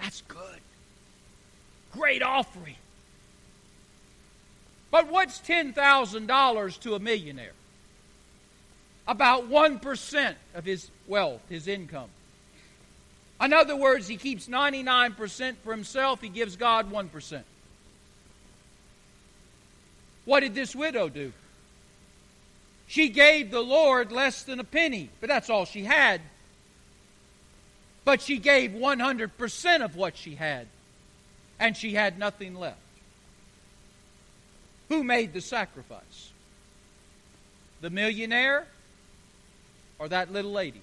that's 0.00 0.22
good. 0.28 0.60
Great 1.92 2.22
offering. 2.22 2.76
But 4.90 5.10
what's 5.10 5.40
$10,000 5.40 6.80
to 6.80 6.94
a 6.94 6.98
millionaire? 7.00 7.52
About 9.08 9.50
1% 9.50 10.34
of 10.54 10.64
his 10.64 10.88
wealth, 11.08 11.42
his 11.48 11.66
income. 11.66 12.08
In 13.40 13.52
other 13.52 13.76
words, 13.76 14.06
he 14.06 14.16
keeps 14.16 14.46
99% 14.46 15.56
for 15.64 15.72
himself, 15.72 16.20
he 16.20 16.28
gives 16.28 16.56
God 16.56 16.92
1%. 16.92 17.42
What 20.24 20.40
did 20.40 20.54
this 20.54 20.74
widow 20.74 21.08
do? 21.08 21.32
She 22.86 23.08
gave 23.08 23.50
the 23.50 23.60
Lord 23.60 24.12
less 24.12 24.42
than 24.42 24.60
a 24.60 24.64
penny, 24.64 25.10
but 25.20 25.28
that's 25.28 25.50
all 25.50 25.64
she 25.64 25.84
had. 25.84 26.20
But 28.04 28.20
she 28.20 28.38
gave 28.38 28.72
100% 28.72 29.84
of 29.84 29.96
what 29.96 30.16
she 30.16 30.34
had, 30.34 30.66
and 31.58 31.76
she 31.76 31.94
had 31.94 32.18
nothing 32.18 32.54
left. 32.54 32.78
Who 34.90 35.02
made 35.02 35.32
the 35.32 35.40
sacrifice? 35.40 36.30
The 37.80 37.90
millionaire 37.90 38.66
or 39.98 40.08
that 40.08 40.32
little 40.32 40.52
lady? 40.52 40.82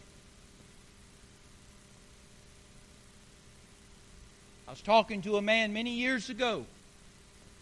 I 4.67 4.71
was 4.71 4.81
talking 4.81 5.21
to 5.23 5.37
a 5.37 5.41
man 5.41 5.73
many 5.73 5.91
years 5.91 6.29
ago 6.29 6.65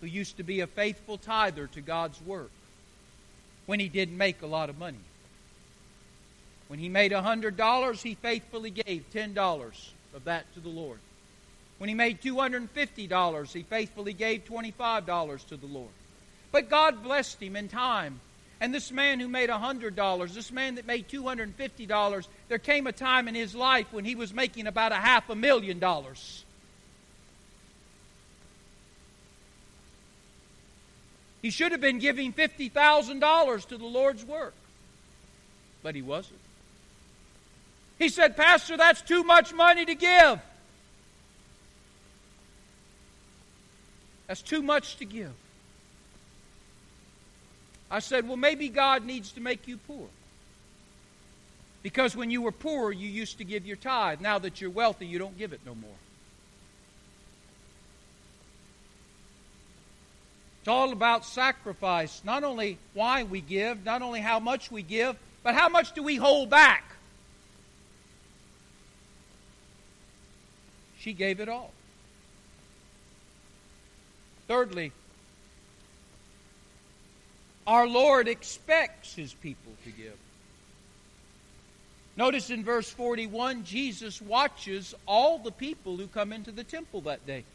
who 0.02 0.08
used 0.08 0.38
to 0.38 0.44
be 0.44 0.62
a 0.62 0.68
faithful 0.68 1.18
tither 1.18 1.68
to 1.68 1.82
God's 1.82 2.22
work 2.22 2.52
when 3.66 3.80
he 3.80 3.90
didn't 3.90 4.18
make 4.18 4.42
a 4.42 4.48
lot 4.48 4.70
of 4.70 4.78
money. 4.78 4.98
When 6.68 6.80
he 6.80 6.90
made 6.90 7.12
$100, 7.12 8.02
he 8.02 8.16
faithfully 8.16 8.70
gave 8.70 9.06
$10 9.14 9.90
of 10.16 10.24
that 10.26 10.52
to 10.54 10.60
the 10.60 10.70
Lord. 10.70 11.00
When 11.80 11.88
he 11.88 11.96
made 11.96 12.22
$250, 12.22 13.54
he 13.54 13.64
faithfully 13.64 14.14
gave 14.14 14.46
$25 14.46 15.48
to 15.48 15.58
the 15.58 15.66
Lord. 15.66 15.90
But 16.52 16.70
God 16.70 17.04
blessed 17.04 17.42
him 17.42 17.56
in 17.56 17.70
time. 17.70 18.20
And 18.62 18.74
this 18.74 18.92
man 18.92 19.20
who 19.20 19.30
made 19.30 19.50
$100, 19.50 20.34
this 20.34 20.52
man 20.52 20.76
that 20.76 20.86
made 20.86 21.08
$250, 21.08 22.28
there 22.50 22.58
came 22.58 22.88
a 22.88 22.92
time 22.92 23.28
in 23.28 23.36
his 23.36 23.56
life 23.56 23.88
when 23.92 24.04
he 24.04 24.16
was 24.16 24.34
making 24.34 24.68
about 24.68 24.92
a 24.92 24.96
half 24.96 25.30
a 25.30 25.36
million 25.36 25.80
dollars. 25.80 26.44
He 31.42 31.50
should 31.50 31.72
have 31.72 31.82
been 31.82 32.00
giving 32.00 32.34
$50,000 32.34 33.68
to 33.68 33.78
the 33.78 33.86
Lord's 33.86 34.26
work, 34.26 34.54
but 35.82 35.96
he 35.96 36.02
wasn't. 36.02 36.40
He 37.98 38.10
said, 38.10 38.36
Pastor, 38.36 38.78
that's 38.78 39.02
too 39.02 39.24
much 39.24 39.54
money 39.54 39.86
to 39.86 39.96
give. 39.96 40.40
That's 44.28 44.42
too 44.42 44.62
much 44.62 44.98
to 44.98 45.06
give. 45.06 45.34
I 47.90 48.00
said, 48.00 48.28
Well, 48.28 48.38
maybe 48.38 48.70
God 48.70 49.06
needs 49.06 49.32
to 49.34 49.42
make 49.42 49.68
you 49.68 49.78
poor. 49.78 50.08
Because 51.82 52.16
when 52.16 52.30
you 52.30 52.42
were 52.42 52.52
poor, 52.52 52.92
you 52.92 53.08
used 53.08 53.38
to 53.38 53.44
give 53.44 53.66
your 53.66 53.78
tithe. 53.78 54.22
Now 54.22 54.38
that 54.40 54.62
you're 54.62 54.70
wealthy, 54.70 55.08
you 55.08 55.18
don't 55.18 55.38
give 55.38 55.54
it 55.54 55.62
no 55.66 55.74
more. 55.74 55.92
It's 60.60 60.68
all 60.68 60.92
about 60.92 61.26
sacrifice. 61.26 62.22
Not 62.24 62.44
only 62.44 62.78
why 62.94 63.24
we 63.24 63.42
give, 63.42 63.86
not 63.86 64.02
only 64.02 64.20
how 64.20 64.40
much 64.40 64.72
we 64.72 64.82
give, 64.82 65.16
but 65.44 65.56
how 65.56 65.70
much 65.70 65.94
do 65.94 66.04
we 66.04 66.16
hold 66.16 66.50
back? 66.50 66.84
She 71.00 71.14
gave 71.14 71.40
it 71.40 71.48
all. 71.48 71.72
Thirdly, 74.48 74.92
our 77.66 77.88
Lord 77.88 78.28
expects 78.28 79.14
his 79.14 79.34
people 79.34 79.72
to 79.86 79.92
give. 79.92 80.18
Notice 82.18 82.50
in 82.50 82.66
verse 82.66 82.90
41, 82.90 83.64
Jesus 83.64 84.22
watches 84.22 84.94
all 85.06 85.38
the 85.38 85.52
people 85.52 85.96
who 85.96 86.08
come 86.08 86.34
into 86.34 86.52
the 86.52 86.66
temple 86.66 87.02
that 87.02 87.26
day. 87.26 87.46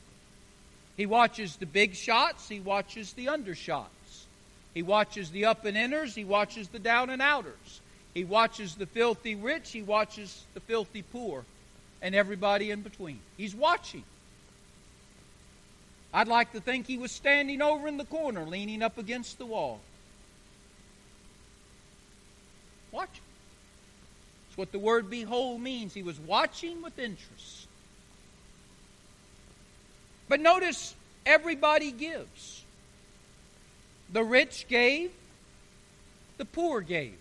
He 0.96 1.06
watches 1.06 1.56
the 1.56 1.66
big 1.66 1.94
shots, 1.94 2.48
he 2.48 2.60
watches 2.60 3.12
the 3.14 3.26
undershots. 3.26 3.86
He 4.74 4.82
watches 4.82 5.30
the 5.30 5.46
up 5.46 5.64
and 5.64 5.76
inners, 5.76 6.14
he 6.14 6.24
watches 6.24 6.68
the 6.68 6.78
down 6.78 7.10
and 7.10 7.22
outers. 7.22 7.80
He 8.12 8.24
watches 8.24 8.76
the 8.76 8.86
filthy 8.86 9.34
rich, 9.34 9.72
he 9.72 9.82
watches 9.82 10.44
the 10.54 10.60
filthy 10.60 11.02
poor, 11.02 11.44
and 12.00 12.14
everybody 12.14 12.70
in 12.70 12.82
between. 12.82 13.18
He's 13.36 13.54
watching. 13.54 14.04
I'd 16.12 16.28
like 16.28 16.52
to 16.52 16.60
think 16.60 16.86
he 16.86 16.96
was 16.96 17.10
standing 17.10 17.60
over 17.60 17.88
in 17.88 17.96
the 17.96 18.04
corner, 18.04 18.44
leaning 18.44 18.82
up 18.82 18.98
against 18.98 19.38
the 19.38 19.46
wall. 19.46 19.80
Watching. 22.92 23.22
That's 24.46 24.58
what 24.58 24.70
the 24.70 24.78
word 24.78 25.10
behold 25.10 25.60
means. 25.60 25.92
He 25.92 26.04
was 26.04 26.20
watching 26.20 26.82
with 26.82 26.96
interest. 27.00 27.63
But 30.34 30.40
notice 30.40 30.96
everybody 31.24 31.92
gives. 31.92 32.64
The 34.12 34.24
rich 34.24 34.66
gave, 34.66 35.12
the 36.38 36.44
poor 36.44 36.80
gave. 36.80 37.14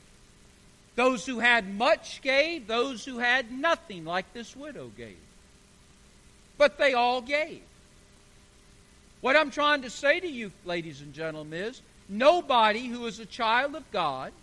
Those 0.95 1.23
who 1.23 1.37
had 1.37 1.75
much 1.75 2.23
gave, 2.23 2.65
those 2.65 3.05
who 3.05 3.19
had 3.19 3.51
nothing, 3.51 4.03
like 4.03 4.33
this 4.33 4.55
widow 4.55 4.89
gave. 4.97 5.19
But 6.57 6.79
they 6.79 6.95
all 6.95 7.21
gave. 7.21 7.61
What 9.21 9.35
I'm 9.35 9.51
trying 9.51 9.83
to 9.83 9.91
say 9.91 10.19
to 10.19 10.27
you, 10.27 10.51
ladies 10.65 11.01
and 11.01 11.13
gentlemen, 11.13 11.65
is 11.65 11.83
nobody 12.09 12.87
who 12.87 13.05
is 13.05 13.19
a 13.19 13.27
child 13.27 13.75
of 13.75 13.83
God, 13.91 14.33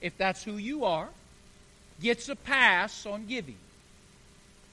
if 0.00 0.16
that's 0.16 0.42
who 0.42 0.56
you 0.56 0.86
are, 0.86 1.10
gets 2.00 2.30
a 2.30 2.36
pass 2.36 3.04
on 3.04 3.26
giving. 3.26 3.58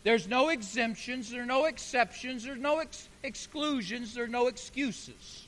There's 0.06 0.26
no 0.26 0.48
exemptions, 0.48 1.30
there 1.30 1.44
are 1.44 1.46
no 1.46 1.66
exceptions, 1.66 2.46
there's 2.46 2.58
no 2.58 2.80
ex- 2.80 3.10
exclusions, 3.24 4.14
there 4.14 4.26
are 4.26 4.28
no 4.28 4.48
excuses. 4.48 5.46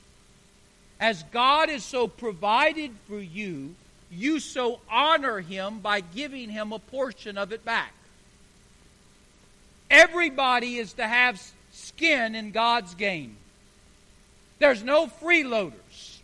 As 1.00 1.22
God 1.24 1.70
is 1.70 1.84
so 1.84 2.06
provided 2.08 2.92
for 3.08 3.18
you, 3.18 3.74
you 4.10 4.40
so 4.40 4.80
honor 4.90 5.40
Him 5.40 5.80
by 5.80 6.00
giving 6.00 6.48
Him 6.48 6.72
a 6.72 6.78
portion 6.78 7.36
of 7.36 7.52
it 7.52 7.64
back. 7.64 7.92
Everybody 9.90 10.76
is 10.76 10.94
to 10.94 11.06
have 11.06 11.42
skin 11.72 12.34
in 12.34 12.52
God's 12.52 12.94
game. 12.94 13.36
There's 14.58 14.82
no 14.82 15.06
freeloaders. 15.06 16.18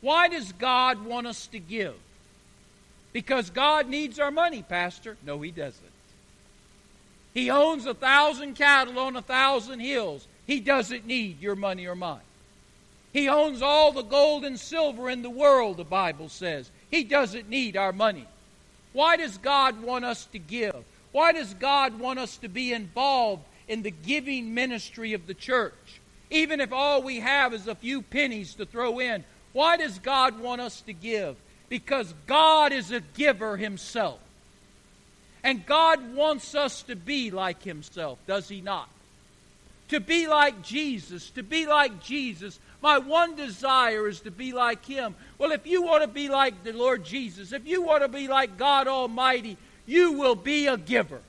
Why 0.00 0.28
does 0.28 0.52
God 0.52 1.04
want 1.04 1.26
us 1.26 1.46
to 1.48 1.58
give? 1.58 1.94
Because 3.12 3.50
God 3.50 3.88
needs 3.88 4.18
our 4.18 4.30
money, 4.30 4.62
Pastor. 4.62 5.16
No, 5.24 5.40
He 5.40 5.50
doesn't. 5.50 5.95
He 7.36 7.50
owns 7.50 7.84
a 7.84 7.92
thousand 7.92 8.54
cattle 8.54 8.98
on 8.98 9.14
a 9.14 9.20
thousand 9.20 9.80
hills. 9.80 10.26
He 10.46 10.58
doesn't 10.58 11.06
need 11.06 11.38
your 11.38 11.54
money 11.54 11.84
or 11.84 11.94
mine. 11.94 12.22
He 13.12 13.28
owns 13.28 13.60
all 13.60 13.92
the 13.92 14.00
gold 14.00 14.46
and 14.46 14.58
silver 14.58 15.10
in 15.10 15.20
the 15.20 15.28
world, 15.28 15.76
the 15.76 15.84
Bible 15.84 16.30
says. 16.30 16.70
He 16.90 17.04
doesn't 17.04 17.46
need 17.46 17.76
our 17.76 17.92
money. 17.92 18.26
Why 18.94 19.18
does 19.18 19.36
God 19.36 19.82
want 19.82 20.06
us 20.06 20.24
to 20.32 20.38
give? 20.38 20.82
Why 21.12 21.32
does 21.32 21.52
God 21.52 21.98
want 21.98 22.18
us 22.18 22.38
to 22.38 22.48
be 22.48 22.72
involved 22.72 23.44
in 23.68 23.82
the 23.82 23.90
giving 23.90 24.54
ministry 24.54 25.12
of 25.12 25.26
the 25.26 25.34
church? 25.34 26.00
Even 26.30 26.58
if 26.58 26.72
all 26.72 27.02
we 27.02 27.20
have 27.20 27.52
is 27.52 27.66
a 27.66 27.74
few 27.74 28.00
pennies 28.00 28.54
to 28.54 28.64
throw 28.64 28.98
in, 28.98 29.24
why 29.52 29.76
does 29.76 29.98
God 29.98 30.40
want 30.40 30.62
us 30.62 30.80
to 30.86 30.94
give? 30.94 31.36
Because 31.68 32.14
God 32.26 32.72
is 32.72 32.92
a 32.92 33.00
giver 33.00 33.58
himself. 33.58 34.20
And 35.46 35.64
God 35.64 36.16
wants 36.16 36.56
us 36.56 36.82
to 36.82 36.96
be 36.96 37.30
like 37.30 37.62
Himself, 37.62 38.18
does 38.26 38.48
He 38.48 38.60
not? 38.60 38.88
To 39.90 40.00
be 40.00 40.26
like 40.26 40.60
Jesus, 40.60 41.30
to 41.30 41.44
be 41.44 41.66
like 41.66 42.02
Jesus. 42.02 42.58
My 42.82 42.98
one 42.98 43.36
desire 43.36 44.08
is 44.08 44.22
to 44.22 44.32
be 44.32 44.52
like 44.52 44.84
Him. 44.84 45.14
Well, 45.38 45.52
if 45.52 45.64
you 45.64 45.82
want 45.82 46.02
to 46.02 46.08
be 46.08 46.28
like 46.28 46.64
the 46.64 46.72
Lord 46.72 47.04
Jesus, 47.04 47.52
if 47.52 47.64
you 47.64 47.80
want 47.80 48.02
to 48.02 48.08
be 48.08 48.26
like 48.26 48.58
God 48.58 48.88
Almighty, 48.88 49.56
you 49.86 50.14
will 50.14 50.34
be 50.34 50.66
a 50.66 50.76
giver. 50.76 51.20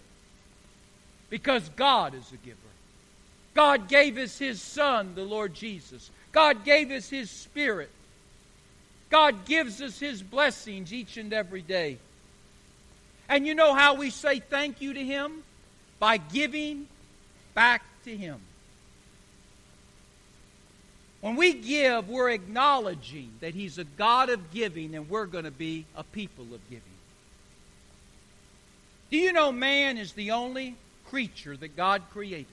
Because 1.29 1.69
God 1.75 2.15
is 2.15 2.31
a 2.31 2.37
giver. 2.37 2.57
God 3.53 3.87
gave 3.87 4.17
us 4.17 4.39
His 4.39 4.59
Son, 4.59 5.13
the 5.13 5.25
Lord 5.25 5.53
Jesus. 5.53 6.09
God 6.31 6.65
gave 6.65 6.89
us 6.89 7.07
His 7.07 7.29
Spirit. 7.29 7.91
God 9.11 9.45
gives 9.45 9.79
us 9.79 9.99
His 9.99 10.23
blessings 10.23 10.91
each 10.91 11.17
and 11.17 11.31
every 11.31 11.61
day. 11.61 11.99
And 13.29 13.45
you 13.45 13.55
know 13.55 13.73
how 13.73 13.95
we 13.95 14.09
say 14.09 14.39
thank 14.39 14.81
you 14.81 14.93
to 14.93 15.03
Him? 15.03 15.43
By 15.99 16.17
giving 16.17 16.87
back 17.53 17.83
to 18.05 18.15
Him. 18.15 18.39
When 21.21 21.35
we 21.35 21.53
give, 21.53 22.07
we're 22.07 22.29
acknowledging 22.29 23.31
that 23.41 23.53
He's 23.53 23.77
a 23.77 23.83
God 23.83 24.29
of 24.29 24.51
giving 24.51 24.95
and 24.95 25.09
we're 25.09 25.25
going 25.25 25.45
to 25.45 25.51
be 25.51 25.85
a 25.95 26.03
people 26.03 26.45
of 26.53 26.69
giving. 26.69 26.83
Do 29.09 29.17
you 29.17 29.33
know 29.33 29.51
man 29.51 29.97
is 29.97 30.13
the 30.13 30.31
only 30.31 30.75
creature 31.09 31.55
that 31.57 31.75
God 31.75 32.03
created 32.11 32.45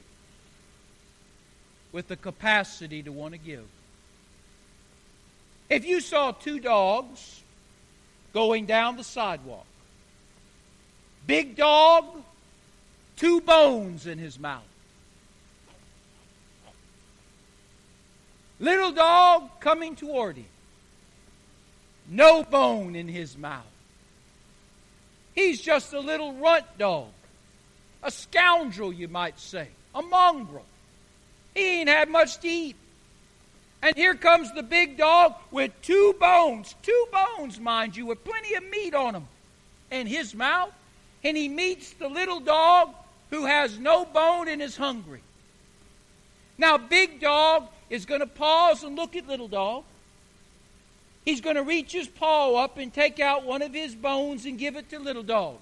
with 1.92 2.08
the 2.08 2.16
capacity 2.16 3.02
to 3.02 3.12
want 3.12 3.32
to 3.34 3.38
give? 3.38 3.64
If 5.68 5.84
you 5.84 6.00
saw 6.00 6.32
two 6.32 6.60
dogs 6.60 7.42
going 8.32 8.66
down 8.66 8.96
the 8.96 9.04
sidewalk, 9.04 9.66
Big 11.26 11.56
dog, 11.56 12.04
two 13.16 13.40
bones 13.40 14.06
in 14.06 14.18
his 14.18 14.38
mouth. 14.38 14.62
Little 18.60 18.92
dog 18.92 19.60
coming 19.60 19.96
toward 19.96 20.36
him, 20.36 20.46
no 22.08 22.42
bone 22.44 22.94
in 22.94 23.08
his 23.08 23.36
mouth. 23.36 23.64
He's 25.34 25.60
just 25.60 25.92
a 25.92 26.00
little 26.00 26.34
runt 26.34 26.66
dog, 26.78 27.08
a 28.02 28.10
scoundrel, 28.10 28.92
you 28.92 29.08
might 29.08 29.40
say, 29.40 29.68
a 29.94 30.02
mongrel. 30.02 30.64
He 31.54 31.80
ain't 31.80 31.88
had 31.88 32.08
much 32.08 32.38
to 32.40 32.48
eat. 32.48 32.76
And 33.82 33.96
here 33.96 34.14
comes 34.14 34.52
the 34.54 34.62
big 34.62 34.96
dog 34.96 35.34
with 35.50 35.70
two 35.82 36.14
bones, 36.18 36.74
two 36.82 37.06
bones, 37.12 37.60
mind 37.60 37.96
you, 37.96 38.06
with 38.06 38.24
plenty 38.24 38.54
of 38.54 38.64
meat 38.64 38.94
on 38.94 39.12
them 39.12 39.28
in 39.90 40.06
his 40.06 40.34
mouth. 40.34 40.72
And 41.24 41.36
he 41.36 41.48
meets 41.48 41.92
the 41.94 42.08
little 42.08 42.40
dog 42.40 42.94
who 43.30 43.46
has 43.46 43.78
no 43.78 44.04
bone 44.04 44.48
and 44.48 44.60
is 44.60 44.76
hungry. 44.76 45.22
Now, 46.58 46.78
big 46.78 47.20
dog 47.20 47.68
is 47.90 48.06
going 48.06 48.20
to 48.20 48.26
pause 48.26 48.84
and 48.84 48.94
look 48.94 49.16
at 49.16 49.26
little 49.26 49.48
dog. 49.48 49.84
He's 51.24 51.40
going 51.40 51.56
to 51.56 51.62
reach 51.62 51.92
his 51.92 52.06
paw 52.06 52.54
up 52.62 52.76
and 52.76 52.92
take 52.92 53.18
out 53.18 53.44
one 53.44 53.62
of 53.62 53.72
his 53.72 53.94
bones 53.94 54.44
and 54.44 54.58
give 54.58 54.76
it 54.76 54.90
to 54.90 54.98
little 54.98 55.22
dog. 55.22 55.56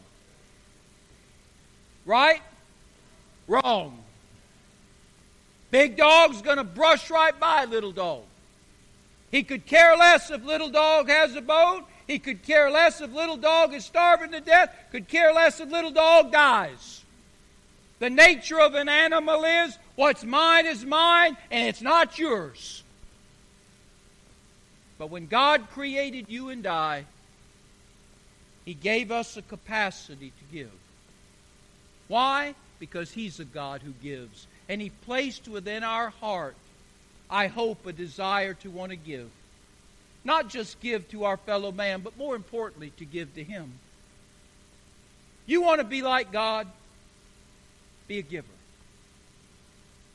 Right? 2.05 2.43
Wrong. 3.47 3.99
Big 5.71 5.97
dog's 5.97 6.43
going 6.43 6.59
to 6.59 6.65
brush 6.65 7.11
right 7.11 7.39
by 7.39 7.65
little 7.65 7.93
dog. 7.93 8.25
He 9.31 9.43
could 9.43 9.65
care 9.65 9.97
less 9.97 10.31
if 10.31 10.45
little 10.45 10.69
dog 10.69 11.09
has 11.09 11.35
a 11.37 11.41
bone. 11.41 11.85
He 12.07 12.19
could 12.19 12.43
care 12.43 12.71
less 12.71 13.01
if 13.01 13.13
little 13.13 13.37
dog 13.37 13.75
is 13.75 13.85
starving 13.85 14.33
to 14.33 14.41
death. 14.41 14.75
Could 14.91 15.09
care 15.09 15.33
less 15.33 15.61
if 15.61 15.71
little 15.71 15.91
dog 15.91 16.33
dies. 16.33 17.05
The 18.01 18.11
nature 18.11 18.61
of 18.61 18.75
an 18.75 18.89
animal 18.89 19.45
is 19.45 19.79
what's 19.95 20.25
mine 20.25 20.67
is 20.67 20.85
mine 20.85 21.37
and 21.51 21.69
it's 21.69 21.83
not 21.83 22.19
yours. 22.19 22.83
But 24.99 25.11
when 25.11 25.27
God 25.27 25.69
created 25.71 26.27
you 26.29 26.49
and 26.49 26.67
I, 26.67 27.05
He 28.65 28.75
gave 28.75 29.11
us 29.11 29.37
a 29.37 29.43
capacity 29.43 30.31
to 30.31 30.55
give. 30.55 30.73
Why? 32.09 32.55
Because 32.79 33.13
He's 33.13 33.39
a 33.41 33.45
God 33.45 33.83
who 33.83 33.93
gives. 34.03 34.47
And 34.69 34.81
He 34.81 34.91
placed 34.91 35.49
within 35.49 35.85
our 35.85 36.11
heart, 36.11 36.57
I 37.31 37.47
hope, 37.47 37.87
a 37.87 37.93
desire 37.93 38.55
to 38.55 38.71
want 38.71 38.91
to 38.91 38.97
give. 38.97 39.31
Not 40.25 40.49
just 40.49 40.81
give 40.81 41.09
to 41.11 41.25
our 41.25 41.37
fellow 41.37 41.73
man, 41.73 42.01
but 42.01 42.17
more 42.17 42.37
importantly, 42.37 42.93
to 42.99 43.05
give 43.05 43.35
to 43.35 43.43
Him. 43.43 43.73
You 45.47 45.63
want 45.63 45.81
to 45.81 45.87
be 45.87 46.03
like 46.03 46.31
God? 46.31 46.69
Be 48.07 48.19
a 48.19 48.23
giver. 48.23 48.47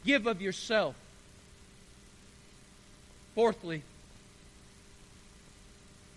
Give 0.05 0.27
of 0.27 0.41
yourself. 0.41 0.95
Fourthly, 3.35 3.83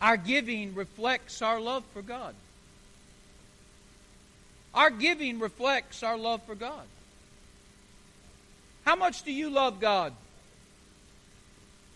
our 0.01 0.17
giving 0.17 0.75
reflects 0.75 1.43
our 1.43 1.61
love 1.61 1.85
for 1.93 2.01
God. 2.01 2.35
Our 4.73 4.91
giving 4.91 5.41
reflects 5.41 6.03
our 6.03 6.17
love 6.17 6.43
for 6.45 6.55
God. 6.55 6.87
How 8.85 8.97
much 8.97 9.25
do 9.25 9.33
you 9.33 9.51
love 9.51 9.81
God? 9.81 10.15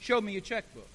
Show 0.01 0.21
me 0.21 0.33
your 0.33 0.43
checkbook. 0.43 0.89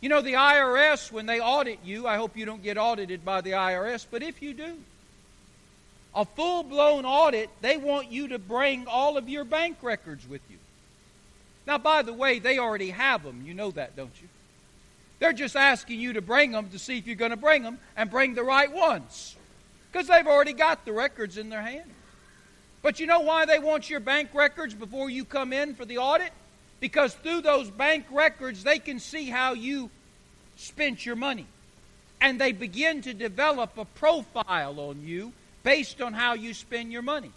You 0.00 0.08
know, 0.08 0.20
the 0.20 0.34
IRS, 0.34 1.10
when 1.10 1.26
they 1.26 1.40
audit 1.40 1.78
you, 1.84 2.06
I 2.06 2.16
hope 2.16 2.36
you 2.36 2.44
don't 2.44 2.62
get 2.62 2.76
audited 2.76 3.24
by 3.24 3.40
the 3.40 3.52
IRS, 3.52 4.06
but 4.10 4.22
if 4.22 4.42
you 4.42 4.52
do, 4.52 4.76
a 6.14 6.24
full 6.24 6.62
blown 6.62 7.04
audit, 7.04 7.50
they 7.60 7.76
want 7.76 8.10
you 8.10 8.28
to 8.28 8.38
bring 8.38 8.86
all 8.86 9.16
of 9.16 9.28
your 9.28 9.44
bank 9.44 9.78
records 9.82 10.28
with 10.28 10.42
you. 10.50 10.56
Now, 11.66 11.78
by 11.78 12.02
the 12.02 12.12
way, 12.12 12.38
they 12.38 12.58
already 12.58 12.90
have 12.90 13.22
them. 13.22 13.42
You 13.44 13.54
know 13.54 13.70
that, 13.72 13.96
don't 13.96 14.12
you? 14.20 14.28
They're 15.18 15.32
just 15.32 15.56
asking 15.56 15.98
you 15.98 16.12
to 16.14 16.22
bring 16.22 16.52
them 16.52 16.68
to 16.70 16.78
see 16.78 16.98
if 16.98 17.06
you're 17.06 17.16
going 17.16 17.30
to 17.30 17.36
bring 17.36 17.62
them 17.62 17.78
and 17.96 18.10
bring 18.10 18.34
the 18.34 18.44
right 18.44 18.70
ones. 18.70 19.34
Because 19.90 20.08
they've 20.08 20.26
already 20.26 20.52
got 20.52 20.84
the 20.84 20.92
records 20.92 21.38
in 21.38 21.48
their 21.48 21.62
hand. 21.62 21.90
But 22.82 23.00
you 23.00 23.06
know 23.06 23.20
why 23.20 23.46
they 23.46 23.58
want 23.58 23.90
your 23.90 24.00
bank 24.00 24.30
records 24.34 24.74
before 24.74 25.10
you 25.10 25.24
come 25.24 25.52
in 25.52 25.74
for 25.74 25.84
the 25.84 25.98
audit? 25.98 26.32
Because 26.80 27.14
through 27.14 27.42
those 27.42 27.70
bank 27.70 28.06
records, 28.10 28.62
they 28.62 28.78
can 28.78 29.00
see 29.00 29.30
how 29.30 29.54
you 29.54 29.90
spent 30.56 31.06
your 31.06 31.16
money. 31.16 31.46
And 32.20 32.40
they 32.40 32.52
begin 32.52 33.02
to 33.02 33.14
develop 33.14 33.76
a 33.78 33.84
profile 33.84 34.78
on 34.80 35.02
you 35.02 35.32
based 35.62 36.00
on 36.00 36.12
how 36.12 36.34
you 36.34 36.54
spend 36.54 36.92
your 36.92 37.02
money. 37.02 37.32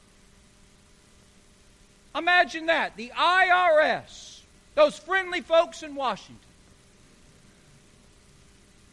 Imagine 2.15 2.67
that. 2.67 2.95
The 2.97 3.11
IRS, 3.15 4.39
those 4.75 4.97
friendly 4.97 5.41
folks 5.41 5.83
in 5.83 5.95
Washington, 5.95 6.37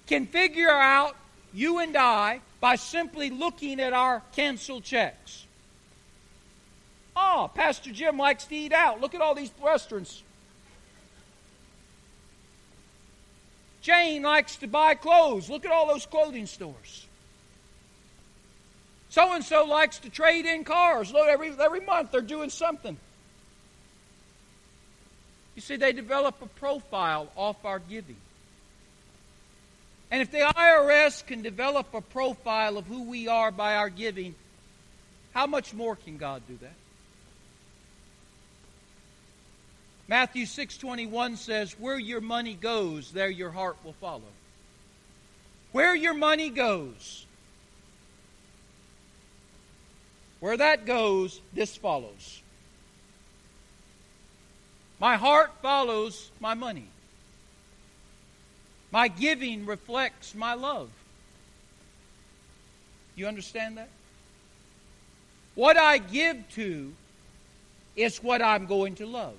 can 0.06 0.26
figure 0.26 0.70
out 0.70 1.16
you 1.52 1.78
and 1.78 1.96
I 1.96 2.40
by 2.60 2.76
simply 2.76 3.30
looking 3.30 3.80
at 3.80 3.92
our 3.92 4.22
canceled 4.34 4.84
checks. 4.84 5.44
Oh, 7.16 7.50
Pastor 7.54 7.90
Jim 7.92 8.18
likes 8.18 8.44
to 8.44 8.54
eat 8.54 8.72
out. 8.72 9.00
Look 9.00 9.14
at 9.14 9.20
all 9.20 9.34
these 9.34 9.50
restaurants. 9.62 10.22
Jane 13.86 14.22
likes 14.22 14.56
to 14.56 14.66
buy 14.66 14.96
clothes. 14.96 15.48
Look 15.48 15.64
at 15.64 15.70
all 15.70 15.86
those 15.86 16.06
clothing 16.06 16.46
stores. 16.46 17.06
So 19.10 19.32
and 19.32 19.44
so 19.44 19.64
likes 19.64 20.00
to 20.00 20.10
trade 20.10 20.44
in 20.44 20.64
cars. 20.64 21.12
Look, 21.12 21.28
every, 21.28 21.52
every 21.56 21.82
month 21.82 22.10
they're 22.10 22.20
doing 22.20 22.50
something. 22.50 22.96
You 25.54 25.62
see, 25.62 25.76
they 25.76 25.92
develop 25.92 26.42
a 26.42 26.48
profile 26.48 27.30
off 27.36 27.64
our 27.64 27.78
giving. 27.78 28.16
And 30.10 30.20
if 30.20 30.32
the 30.32 30.38
IRS 30.40 31.24
can 31.24 31.42
develop 31.42 31.94
a 31.94 32.00
profile 32.00 32.78
of 32.78 32.88
who 32.88 33.04
we 33.04 33.28
are 33.28 33.52
by 33.52 33.76
our 33.76 33.88
giving, 33.88 34.34
how 35.32 35.46
much 35.46 35.72
more 35.72 35.94
can 35.94 36.16
God 36.16 36.42
do 36.48 36.58
that? 36.60 36.74
Matthew 40.08 40.46
6:21 40.46 41.36
says, 41.36 41.78
"Where 41.78 41.98
your 41.98 42.20
money 42.20 42.54
goes, 42.54 43.12
there 43.12 43.30
your 43.30 43.50
heart 43.50 43.76
will 43.84 43.94
follow." 43.94 44.32
Where 45.72 45.94
your 45.94 46.14
money 46.14 46.48
goes, 46.48 47.26
where 50.40 50.56
that 50.56 50.86
goes, 50.86 51.40
this 51.52 51.76
follows. 51.76 52.40
My 54.98 55.16
heart 55.16 55.52
follows 55.60 56.30
my 56.40 56.54
money. 56.54 56.88
My 58.90 59.08
giving 59.08 59.66
reflects 59.66 60.34
my 60.34 60.54
love. 60.54 60.88
You 63.14 63.26
understand 63.26 63.76
that? 63.76 63.90
What 65.54 65.76
I 65.76 65.98
give 65.98 66.48
to 66.52 66.94
is 67.96 68.22
what 68.22 68.40
I'm 68.40 68.64
going 68.64 68.94
to 68.94 69.06
love. 69.06 69.36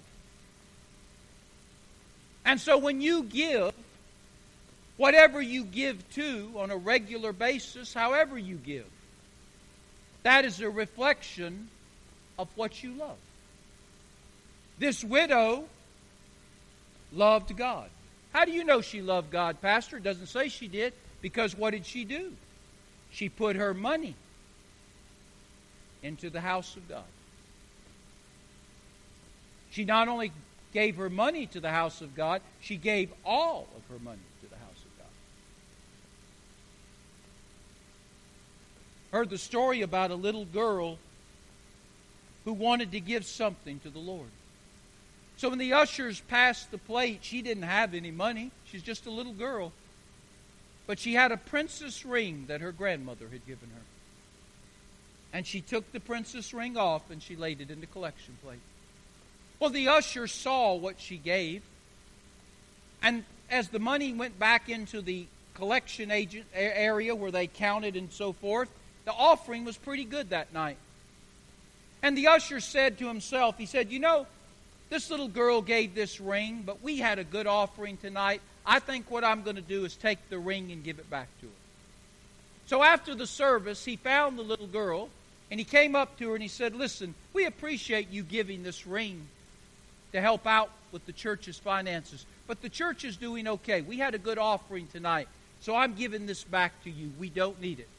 And 2.47 2.61
so 2.61 2.77
when 2.77 3.01
you 3.01 3.23
give, 3.23 3.73
whatever 4.95 5.41
you 5.41 5.65
give 5.65 6.09
to 6.11 6.53
on 6.55 6.71
a 6.71 6.77
regular 6.77 7.33
basis, 7.33 7.93
however 7.93 8.37
you 8.37 8.55
give, 8.55 8.85
that 10.23 10.45
is 10.45 10.61
a 10.61 10.69
reflection 10.69 11.67
of 12.39 12.47
what 12.55 12.81
you 12.81 12.93
love. 12.93 13.17
This 14.79 15.03
widow 15.03 15.65
loved 17.11 17.55
God. 17.57 17.89
How 18.31 18.45
do 18.45 18.51
you 18.51 18.63
know 18.63 18.79
she 18.79 19.01
loved 19.01 19.29
God, 19.29 19.61
Pastor? 19.61 19.97
It 19.97 20.03
doesn't 20.03 20.27
say 20.27 20.47
she 20.47 20.69
did. 20.69 20.93
Because 21.21 21.53
what 21.53 21.71
did 21.71 21.85
she 21.85 22.05
do? 22.05 22.31
She 23.11 23.27
put 23.27 23.57
her 23.57 23.73
money 23.73 24.15
into 26.01 26.29
the 26.29 26.39
house 26.39 26.77
of 26.77 26.87
God. 26.87 27.03
She 29.71 29.83
not 29.83 30.07
only 30.07 30.31
gave 30.73 30.97
her 30.97 31.09
money 31.09 31.45
to 31.47 31.59
the 31.59 31.71
house 31.71 32.01
of 32.01 32.15
God, 32.15 32.41
she 32.59 32.77
gave 32.77 33.11
all 33.25 33.67
of 33.75 33.83
her 33.93 34.03
money 34.03 34.19
to 34.41 34.49
the 34.49 34.55
house 34.55 34.77
of 34.77 34.97
God. 34.97 35.07
Heard 39.11 39.29
the 39.29 39.37
story 39.37 39.81
about 39.81 40.11
a 40.11 40.15
little 40.15 40.45
girl 40.45 40.97
who 42.45 42.53
wanted 42.53 42.91
to 42.91 42.99
give 42.99 43.25
something 43.25 43.79
to 43.79 43.89
the 43.89 43.99
Lord. 43.99 44.29
So 45.37 45.49
when 45.49 45.59
the 45.59 45.73
ushers 45.73 46.21
passed 46.21 46.71
the 46.71 46.77
plate, 46.77 47.19
she 47.21 47.41
didn't 47.41 47.63
have 47.63 47.93
any 47.93 48.11
money. 48.11 48.51
She's 48.65 48.81
just 48.81 49.05
a 49.05 49.11
little 49.11 49.33
girl. 49.33 49.71
But 50.87 50.97
she 50.97 51.13
had 51.13 51.31
a 51.31 51.37
princess 51.37 52.05
ring 52.05 52.45
that 52.47 52.61
her 52.61 52.71
grandmother 52.71 53.27
had 53.27 53.45
given 53.45 53.69
her. 53.69 53.81
And 55.33 55.45
she 55.45 55.61
took 55.61 55.91
the 55.91 55.99
princess 55.99 56.53
ring 56.53 56.77
off 56.77 57.11
and 57.11 57.21
she 57.21 57.35
laid 57.35 57.61
it 57.61 57.69
in 57.69 57.81
the 57.81 57.85
collection 57.85 58.37
plate. 58.43 58.59
Well, 59.59 59.69
the 59.69 59.89
usher 59.89 60.27
saw 60.27 60.75
what 60.75 60.99
she 60.99 61.17
gave. 61.17 61.63
And 63.01 63.23
as 63.49 63.69
the 63.69 63.79
money 63.79 64.13
went 64.13 64.37
back 64.37 64.69
into 64.69 65.01
the 65.01 65.25
collection 65.53 66.11
agent 66.11 66.45
area 66.53 67.15
where 67.15 67.31
they 67.31 67.47
counted 67.47 67.95
and 67.95 68.11
so 68.11 68.33
forth, 68.33 68.69
the 69.05 69.13
offering 69.13 69.65
was 69.65 69.77
pretty 69.77 70.03
good 70.03 70.29
that 70.29 70.53
night. 70.53 70.77
And 72.03 72.15
the 72.17 72.27
usher 72.27 72.59
said 72.59 72.99
to 72.99 73.07
himself, 73.07 73.57
he 73.57 73.65
said, 73.65 73.91
You 73.91 73.99
know, 73.99 74.27
this 74.89 75.09
little 75.09 75.27
girl 75.27 75.61
gave 75.61 75.95
this 75.95 76.21
ring, 76.21 76.63
but 76.65 76.83
we 76.83 76.97
had 76.97 77.17
a 77.17 77.23
good 77.23 77.47
offering 77.47 77.97
tonight. 77.97 78.41
I 78.65 78.79
think 78.79 79.09
what 79.09 79.23
I'm 79.23 79.43
going 79.43 79.55
to 79.55 79.61
do 79.61 79.85
is 79.85 79.95
take 79.95 80.29
the 80.29 80.37
ring 80.37 80.71
and 80.71 80.83
give 80.83 80.99
it 80.99 81.09
back 81.09 81.27
to 81.39 81.47
her. 81.47 81.51
So 82.67 82.83
after 82.83 83.15
the 83.15 83.25
service, 83.25 83.83
he 83.83 83.95
found 83.95 84.37
the 84.37 84.43
little 84.43 84.67
girl 84.67 85.09
and 85.49 85.59
he 85.59 85.63
came 85.63 85.95
up 85.95 86.17
to 86.19 86.29
her 86.29 86.35
and 86.35 86.43
he 86.43 86.49
said, 86.49 86.75
Listen, 86.75 87.15
we 87.33 87.45
appreciate 87.45 88.11
you 88.11 88.23
giving 88.23 88.61
this 88.61 88.85
ring 88.85 89.27
to 90.11 90.21
help 90.21 90.47
out 90.47 90.71
with 90.91 91.05
the 91.05 91.11
church's 91.11 91.57
finances, 91.57 92.25
but 92.47 92.61
the 92.61 92.69
church 92.69 93.03
is 93.03 93.17
doing 93.17 93.47
okay. 93.47 93.81
We 93.81 93.97
had 93.97 94.15
a 94.15 94.17
good 94.17 94.37
offering 94.37 94.87
tonight, 94.87 95.27
so 95.61 95.75
I'm 95.75 95.93
giving 95.93 96.25
this 96.25 96.43
back 96.43 96.83
to 96.83 96.89
you. 96.89 97.11
We 97.19 97.29
don't 97.29 97.59
need 97.61 97.79
it. 97.79 97.89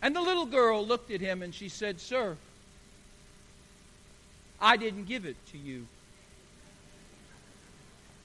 And 0.00 0.14
the 0.14 0.20
little 0.20 0.46
girl 0.46 0.84
looked 0.84 1.10
at 1.10 1.20
him 1.20 1.42
and 1.42 1.54
she 1.54 1.68
said, 1.68 2.00
Sir, 2.00 2.36
I 4.60 4.76
didn't 4.76 5.06
give 5.06 5.24
it 5.24 5.36
to 5.52 5.58
you. 5.58 5.86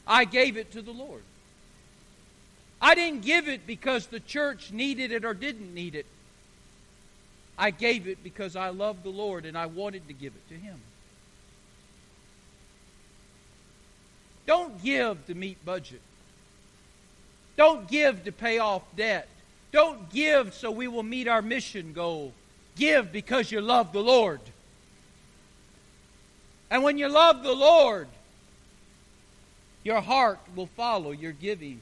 I 0.05 0.25
gave 0.25 0.57
it 0.57 0.71
to 0.73 0.81
the 0.81 0.91
Lord. 0.91 1.23
I 2.81 2.95
didn't 2.95 3.21
give 3.21 3.47
it 3.47 3.65
because 3.65 4.07
the 4.07 4.19
church 4.19 4.71
needed 4.71 5.11
it 5.11 5.23
or 5.23 5.33
didn't 5.33 5.73
need 5.73 5.95
it. 5.95 6.05
I 7.57 7.71
gave 7.71 8.07
it 8.07 8.23
because 8.23 8.55
I 8.55 8.69
loved 8.69 9.03
the 9.03 9.09
Lord 9.09 9.45
and 9.45 9.57
I 9.57 9.67
wanted 9.67 10.07
to 10.07 10.13
give 10.13 10.33
it 10.35 10.49
to 10.49 10.55
Him. 10.55 10.79
Don't 14.45 14.81
give 14.83 15.25
to 15.27 15.35
meet 15.35 15.63
budget. 15.65 16.01
Don't 17.55 17.87
give 17.87 18.23
to 18.25 18.31
pay 18.31 18.59
off 18.59 18.83
debt. 18.95 19.27
Don't 19.71 20.09
give 20.11 20.53
so 20.53 20.71
we 20.71 20.87
will 20.87 21.03
meet 21.03 21.27
our 21.27 21.41
mission 21.41 21.93
goal. 21.93 22.33
Give 22.75 23.11
because 23.11 23.51
you 23.51 23.61
love 23.61 23.93
the 23.93 24.01
Lord. 24.01 24.41
And 26.69 26.83
when 26.83 26.97
you 26.97 27.07
love 27.07 27.43
the 27.43 27.53
Lord, 27.53 28.07
your 29.83 30.01
heart 30.01 30.39
will 30.55 30.65
follow 30.65 31.11
your 31.11 31.33
giving, 31.33 31.81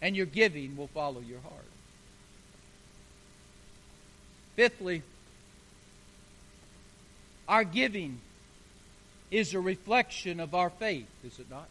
and 0.00 0.16
your 0.16 0.26
giving 0.26 0.76
will 0.76 0.86
follow 0.88 1.20
your 1.20 1.40
heart. 1.40 1.54
Fifthly, 4.54 5.02
our 7.48 7.64
giving 7.64 8.20
is 9.30 9.54
a 9.54 9.60
reflection 9.60 10.40
of 10.40 10.54
our 10.54 10.70
faith, 10.70 11.06
is 11.24 11.38
it 11.38 11.50
not? 11.50 11.68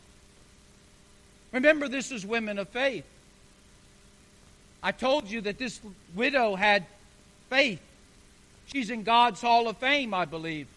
Remember, 1.51 1.87
this 1.87 2.11
is 2.11 2.25
women 2.25 2.59
of 2.59 2.69
faith. 2.69 3.05
I 4.83 4.91
told 4.91 5.29
you 5.29 5.41
that 5.41 5.57
this 5.57 5.79
widow 6.15 6.55
had 6.55 6.85
faith. 7.49 7.81
She's 8.67 8.89
in 8.89 9.03
God's 9.03 9.41
Hall 9.41 9.67
of 9.67 9.77
Fame, 9.77 10.13
I 10.13 10.25
believe. 10.25 10.67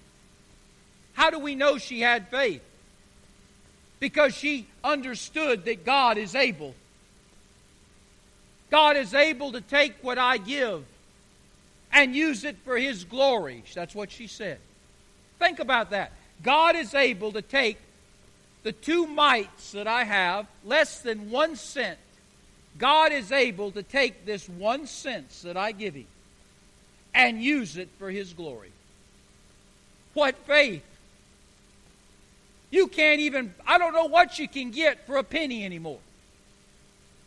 How 1.15 1.31
do 1.31 1.39
we 1.39 1.55
know 1.55 1.79
she 1.79 2.01
had 2.01 2.29
faith? 2.29 2.63
Because 3.99 4.35
she 4.35 4.67
understood 4.83 5.67
that 5.67 5.85
God 5.85 6.17
is 6.17 6.35
able. 6.35 6.75
God 8.71 8.97
is 8.97 9.13
able 9.13 9.53
to 9.53 9.61
take 9.61 9.97
what 10.03 10.17
I 10.17 10.39
give 10.39 10.85
and 11.93 12.15
use 12.15 12.45
it 12.45 12.57
for 12.65 12.79
His 12.79 13.05
glory. 13.05 13.65
That's 13.75 13.95
what 13.95 14.11
she 14.11 14.29
said. 14.29 14.59
Think 15.39 15.59
about 15.59 15.91
that. 15.91 16.13
God 16.43 16.77
is 16.77 16.95
able 16.95 17.33
to 17.33 17.43
take 17.43 17.79
the 18.63 18.73
two 18.73 19.07
mites 19.07 19.73
that 19.73 19.87
I 19.87 20.05
have, 20.05 20.47
less 20.65 21.01
than 21.01 21.31
one 21.31 21.57
cent. 21.57 21.99
God 22.79 23.13
is 23.13 23.33
able 23.33 23.71
to 23.73 23.83
take 23.83 24.25
this 24.25 24.49
one 24.49 24.87
cent 24.87 25.31
that 25.45 25.57
I 25.57 25.73
give 25.73 25.95
Him 25.95 26.07
and 27.15 27.43
use 27.43 27.77
it 27.77 27.89
for 27.99 28.11
His 28.11 28.33
glory. 28.33 28.71
What 30.15 30.37
faith! 30.47 30.85
You 32.71 32.87
can't 32.87 33.21
even, 33.21 33.53
I 33.67 33.79
don't 33.79 33.95
know 33.95 34.07
what 34.07 34.39
you 34.39 34.49
can 34.49 34.71
get 34.71 35.07
for 35.07 35.17
a 35.17 35.25
penny 35.25 35.65
anymore. 35.65 35.99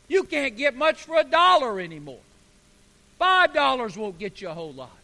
You 0.07 0.23
can't 0.23 0.55
get 0.55 0.75
much 0.75 1.03
for 1.03 1.17
a 1.17 1.23
dollar 1.23 1.79
anymore. 1.79 2.19
Five 3.19 3.53
dollars 3.53 3.97
won't 3.97 4.19
get 4.19 4.41
you 4.41 4.49
a 4.49 4.53
whole 4.53 4.73
lot. 4.73 4.97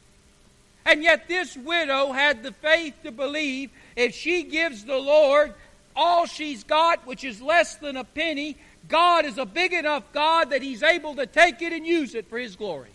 And 0.85 1.03
yet, 1.03 1.27
this 1.27 1.55
widow 1.55 2.11
had 2.11 2.41
the 2.41 2.51
faith 2.51 2.95
to 3.03 3.11
believe 3.11 3.69
if 3.99 4.15
she 4.15 4.43
gives 4.43 4.85
the 4.85 4.97
Lord 4.97 5.53
all 5.95 6.25
she's 6.25 6.63
got, 6.63 7.05
which 7.05 7.23
is 7.23 7.41
less 7.41 7.75
than 7.75 7.97
a 7.97 8.03
penny, 8.03 8.55
God 8.87 9.25
is 9.25 9.37
a 9.37 9.45
big 9.45 9.73
enough 9.73 10.03
God 10.13 10.51
that 10.51 10.61
He's 10.61 10.83
able 10.83 11.15
to 11.15 11.25
take 11.25 11.61
it 11.61 11.73
and 11.73 11.85
use 11.85 12.15
it 12.15 12.29
for 12.29 12.37
His 12.37 12.55
glory. 12.55 12.89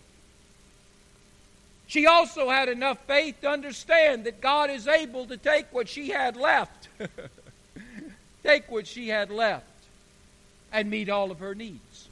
She 1.87 2.07
also 2.07 2.49
had 2.49 2.69
enough 2.69 2.97
faith 3.05 3.41
to 3.41 3.49
understand 3.49 4.23
that 4.25 4.41
God 4.41 4.71
is 4.71 4.87
able 4.87 5.27
to 5.27 5.37
take 5.37 5.67
what 5.71 5.87
she 5.87 6.09
had 6.09 6.35
left, 6.35 6.87
take 8.43 8.69
what 8.71 8.87
she 8.87 9.09
had 9.09 9.29
left, 9.29 9.65
and 10.73 10.89
meet 10.89 11.09
all 11.09 11.29
of 11.29 11.39
her 11.39 11.53
needs. 11.53 12.09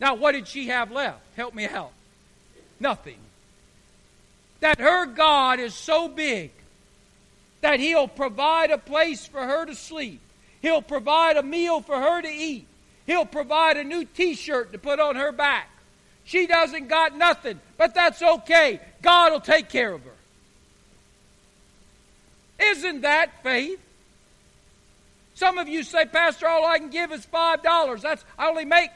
Now, 0.00 0.14
what 0.16 0.32
did 0.32 0.48
she 0.48 0.68
have 0.68 0.90
left? 0.90 1.20
Help 1.36 1.54
me 1.54 1.68
out 1.68 1.92
nothing. 2.80 3.18
That 4.60 4.80
her 4.80 5.06
God 5.06 5.60
is 5.60 5.74
so 5.74 6.08
big 6.08 6.50
that 7.60 7.80
He'll 7.80 8.08
provide 8.08 8.70
a 8.70 8.78
place 8.78 9.26
for 9.26 9.40
her 9.40 9.66
to 9.66 9.74
sleep. 9.74 10.20
He'll 10.60 10.82
provide 10.82 11.36
a 11.36 11.42
meal 11.42 11.80
for 11.80 11.96
her 11.98 12.20
to 12.22 12.28
eat. 12.28 12.66
He'll 13.06 13.26
provide 13.26 13.76
a 13.76 13.84
new 13.84 14.04
t 14.04 14.34
shirt 14.34 14.72
to 14.72 14.78
put 14.78 15.00
on 15.00 15.16
her 15.16 15.32
back. 15.32 15.68
She 16.24 16.46
doesn't 16.46 16.88
got 16.88 17.16
nothing, 17.16 17.60
but 17.76 17.94
that's 17.94 18.22
okay. 18.22 18.80
God 19.02 19.32
will 19.32 19.40
take 19.40 19.68
care 19.68 19.92
of 19.92 20.02
her. 20.04 20.10
Isn't 22.60 23.00
that 23.00 23.42
faith? 23.42 23.80
Some 25.34 25.56
of 25.56 25.68
you 25.68 25.82
say, 25.82 26.04
Pastor, 26.04 26.46
all 26.46 26.66
I 26.66 26.78
can 26.78 26.90
give 26.90 27.10
is 27.12 27.26
$5. 27.26 28.02
That's 28.02 28.24
I 28.38 28.48
only 28.48 28.66
make 28.66 28.90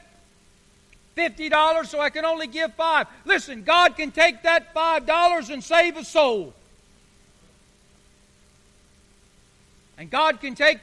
$50, 1.17 1.87
so 1.87 1.99
I 1.99 2.09
can 2.09 2.25
only 2.25 2.47
give 2.47 2.73
five. 2.75 3.07
Listen, 3.25 3.63
God 3.63 3.95
can 3.95 4.11
take 4.11 4.43
that 4.43 4.73
$5 4.75 5.49
and 5.49 5.63
save 5.63 5.97
a 5.97 6.03
soul. 6.03 6.53
And 9.97 10.09
God 10.09 10.41
can 10.41 10.55
take 10.55 10.79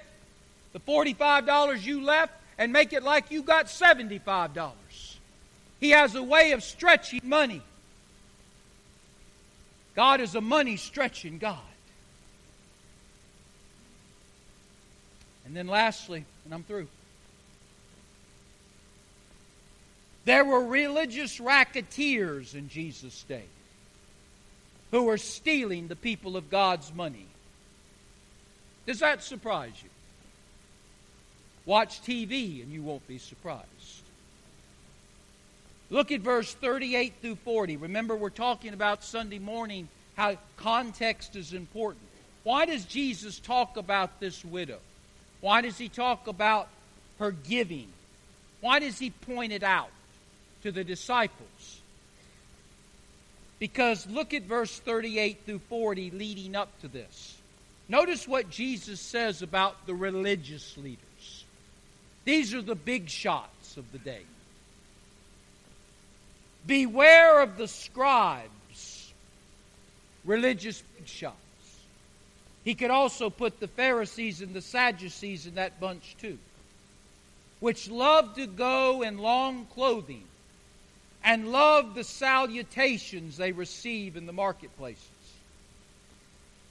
the 0.73 0.81
$45 0.81 1.85
you 1.85 2.03
left 2.03 2.33
and 2.59 2.73
make 2.73 2.93
it 2.93 3.03
like 3.03 3.31
you 3.31 3.43
got 3.43 3.67
$75. 3.67 4.73
He 5.81 5.91
has 5.91 6.15
a 6.15 6.23
way 6.23 6.53
of 6.53 6.63
stretching 6.63 7.21
money. 7.25 7.63
God 9.95 10.21
is 10.21 10.35
a 10.35 10.41
money 10.41 10.77
stretching 10.77 11.39
God. 11.39 11.59
And 15.45 15.57
then 15.57 15.67
lastly, 15.67 16.25
and 16.45 16.55
I'm 16.55 16.63
through. 16.63 16.87
There 20.25 20.45
were 20.45 20.65
religious 20.65 21.41
racketeers 21.41 22.55
in 22.55 22.69
Jesus' 22.69 23.25
day 23.29 23.45
who 24.93 25.03
were 25.05 25.19
stealing 25.19 25.89
the 25.89 25.97
people 25.97 26.37
of 26.37 26.49
God's 26.49 26.95
money. 26.95 27.27
Does 28.87 29.01
that 29.01 29.23
surprise 29.23 29.73
you? 29.83 29.89
Watch 31.65 32.03
TV 32.03 32.63
and 32.63 32.73
you 32.73 32.83
won't 32.83 33.07
be 33.07 33.19
surprised. 33.19 33.67
Look 35.91 36.11
at 36.11 36.21
verse 36.21 36.53
38 36.55 37.13
through 37.21 37.37
40. 37.37 37.77
Remember, 37.77 38.17
we're 38.17 38.31
talking 38.31 38.73
about 38.73 39.05
Sunday 39.05 39.39
morning 39.39 39.89
how 40.17 40.37
context 40.57 41.37
is 41.37 41.53
important. 41.53 42.05
Why 42.45 42.67
does 42.67 42.85
Jesus 42.85 43.39
talk 43.39 43.77
about 43.77 44.19
this 44.19 44.45
widow? 44.45 44.79
Why 45.41 45.61
does 45.61 45.79
he 45.79 45.89
talk 45.89 46.27
about 46.27 46.69
her 47.19 47.31
giving? 47.31 47.89
Why 48.61 48.79
does 48.79 48.99
he 48.99 49.11
point 49.11 49.53
it 49.53 49.63
out? 49.63 49.91
to 50.63 50.73
the 50.73 50.85
disciples. 50.85 51.81
Because 53.59 54.07
look 54.09 54.35
at 54.35 54.43
verse 54.43 54.79
38 54.81 55.39
through 55.45 55.61
40 55.69 56.11
leading 56.11 56.57
up 56.57 56.69
to 56.81 56.89
this. 56.89 57.37
Notice 57.93 58.27
what 58.27 58.49
Jesus 58.49 59.01
says 59.01 59.43
about 59.43 59.85
the 59.85 59.95
religious 59.95 60.79
leaders. 60.79 61.45
These 62.25 62.55
are 62.55 62.63
the 62.63 62.75
big 62.75 63.11
shots 63.11 63.77
of 63.77 63.85
the 63.93 63.99
day. 63.99 64.23
Beware 66.67 67.43
of 67.43 67.59
the 67.59 67.69
scribes, 67.69 69.13
religious 70.25 70.83
big 70.97 71.07
shots. 71.07 71.37
He 72.65 72.75
could 72.75 72.91
also 72.91 73.29
put 73.29 73.61
the 73.61 73.69
Pharisees 73.69 74.41
and 74.41 74.55
the 74.55 74.63
Sadducees 74.63 75.47
in 75.47 75.57
that 75.57 75.79
bunch 75.79 76.17
too, 76.19 76.39
which 77.61 77.91
love 77.91 78.37
to 78.37 78.47
go 78.47 79.03
in 79.03 79.19
long 79.19 79.67
clothing 79.67 80.25
and 81.23 81.53
love 81.53 81.95
the 81.95 82.05
salutations 82.05 83.37
they 83.37 83.53
receive 83.53 84.17
in 84.17 84.25
the 84.25 84.33
marketplaces. 84.33 85.12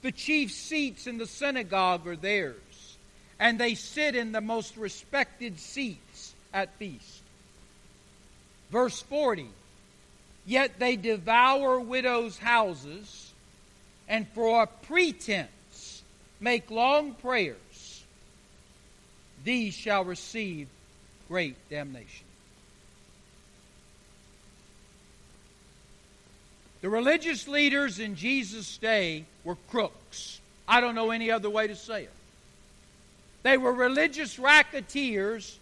The 0.02 0.12
chief 0.12 0.50
seats 0.50 1.06
in 1.06 1.18
the 1.18 1.26
synagogue 1.26 2.06
are 2.06 2.16
theirs, 2.16 2.96
and 3.38 3.58
they 3.58 3.74
sit 3.74 4.16
in 4.16 4.32
the 4.32 4.40
most 4.40 4.76
respected 4.76 5.58
seats 5.60 6.34
at 6.52 6.74
feast. 6.74 7.22
Verse 8.70 9.00
40 9.02 9.48
Yet 10.44 10.80
they 10.80 10.96
devour 10.96 11.78
widows' 11.78 12.36
houses, 12.36 13.32
and 14.08 14.26
for 14.28 14.62
a 14.62 14.66
pretense 14.66 16.02
make 16.40 16.68
long 16.70 17.14
prayers. 17.14 18.02
These 19.44 19.74
shall 19.74 20.04
receive 20.04 20.68
great 21.28 21.56
damnation. 21.70 22.26
The 26.82 26.90
religious 26.90 27.48
leaders 27.48 28.00
in 28.00 28.16
Jesus' 28.16 28.76
day 28.76 29.24
were 29.44 29.56
crooks. 29.70 30.40
I 30.66 30.80
don't 30.80 30.96
know 30.96 31.12
any 31.12 31.30
other 31.30 31.48
way 31.48 31.68
to 31.68 31.76
say 31.76 32.02
it. 32.02 32.12
They 33.44 33.56
were 33.56 33.72
religious 33.72 34.38
racketeers 34.38 35.58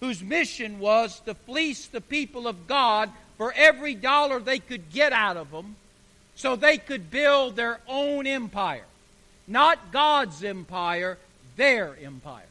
whose 0.00 0.22
mission 0.22 0.80
was 0.80 1.20
to 1.20 1.34
fleece 1.34 1.86
the 1.86 2.00
people 2.00 2.46
of 2.46 2.66
God 2.66 3.10
for 3.36 3.52
every 3.56 3.94
dollar 3.94 4.40
they 4.40 4.58
could 4.58 4.90
get 4.90 5.12
out 5.12 5.36
of 5.36 5.50
them 5.50 5.76
so 6.34 6.56
they 6.56 6.78
could 6.78 7.10
build 7.10 7.56
their 7.56 7.80
own 7.88 8.26
empire. 8.26 8.84
Not 9.46 9.92
God's 9.92 10.42
empire, 10.44 11.18
their 11.56 11.96
empire. 12.02 12.44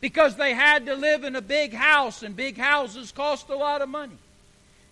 Because 0.00 0.36
they 0.36 0.52
had 0.52 0.86
to 0.86 0.94
live 0.94 1.24
in 1.24 1.36
a 1.36 1.40
big 1.40 1.72
house, 1.72 2.22
and 2.22 2.36
big 2.36 2.58
houses 2.58 3.12
cost 3.12 3.48
a 3.48 3.56
lot 3.56 3.80
of 3.80 3.88
money. 3.88 4.18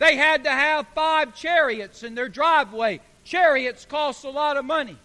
They 0.02 0.16
had 0.16 0.42
to 0.42 0.50
have 0.50 0.88
five 0.96 1.32
chariots 1.32 2.02
in 2.02 2.16
their 2.16 2.28
driveway. 2.28 2.98
Chariots 3.22 3.84
cost 3.84 4.24
a 4.24 4.30
lot 4.30 4.56
of 4.56 4.64
money. 4.64 4.96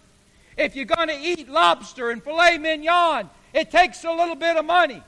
If 0.56 0.74
you're 0.74 0.86
going 0.86 1.06
to 1.06 1.16
eat 1.16 1.48
lobster 1.48 2.10
and 2.10 2.20
filet 2.20 2.58
mignon, 2.58 3.30
it 3.54 3.70
takes 3.70 4.02
a 4.02 4.10
little 4.10 4.34
bit 4.34 4.56
of 4.56 4.64
money. 4.64 5.00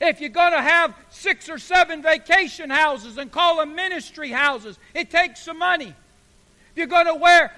If 0.00 0.20
you're 0.20 0.30
going 0.30 0.52
to 0.52 0.62
have 0.62 0.94
six 1.10 1.48
or 1.48 1.58
seven 1.58 2.02
vacation 2.02 2.70
houses 2.70 3.18
and 3.18 3.32
call 3.32 3.56
them 3.56 3.74
ministry 3.74 4.30
houses, 4.30 4.78
it 4.94 5.10
takes 5.10 5.42
some 5.42 5.58
money. 5.58 5.92
If 6.70 6.76
you're 6.76 6.86
going 6.86 7.06
to 7.06 7.16
wear 7.16 7.52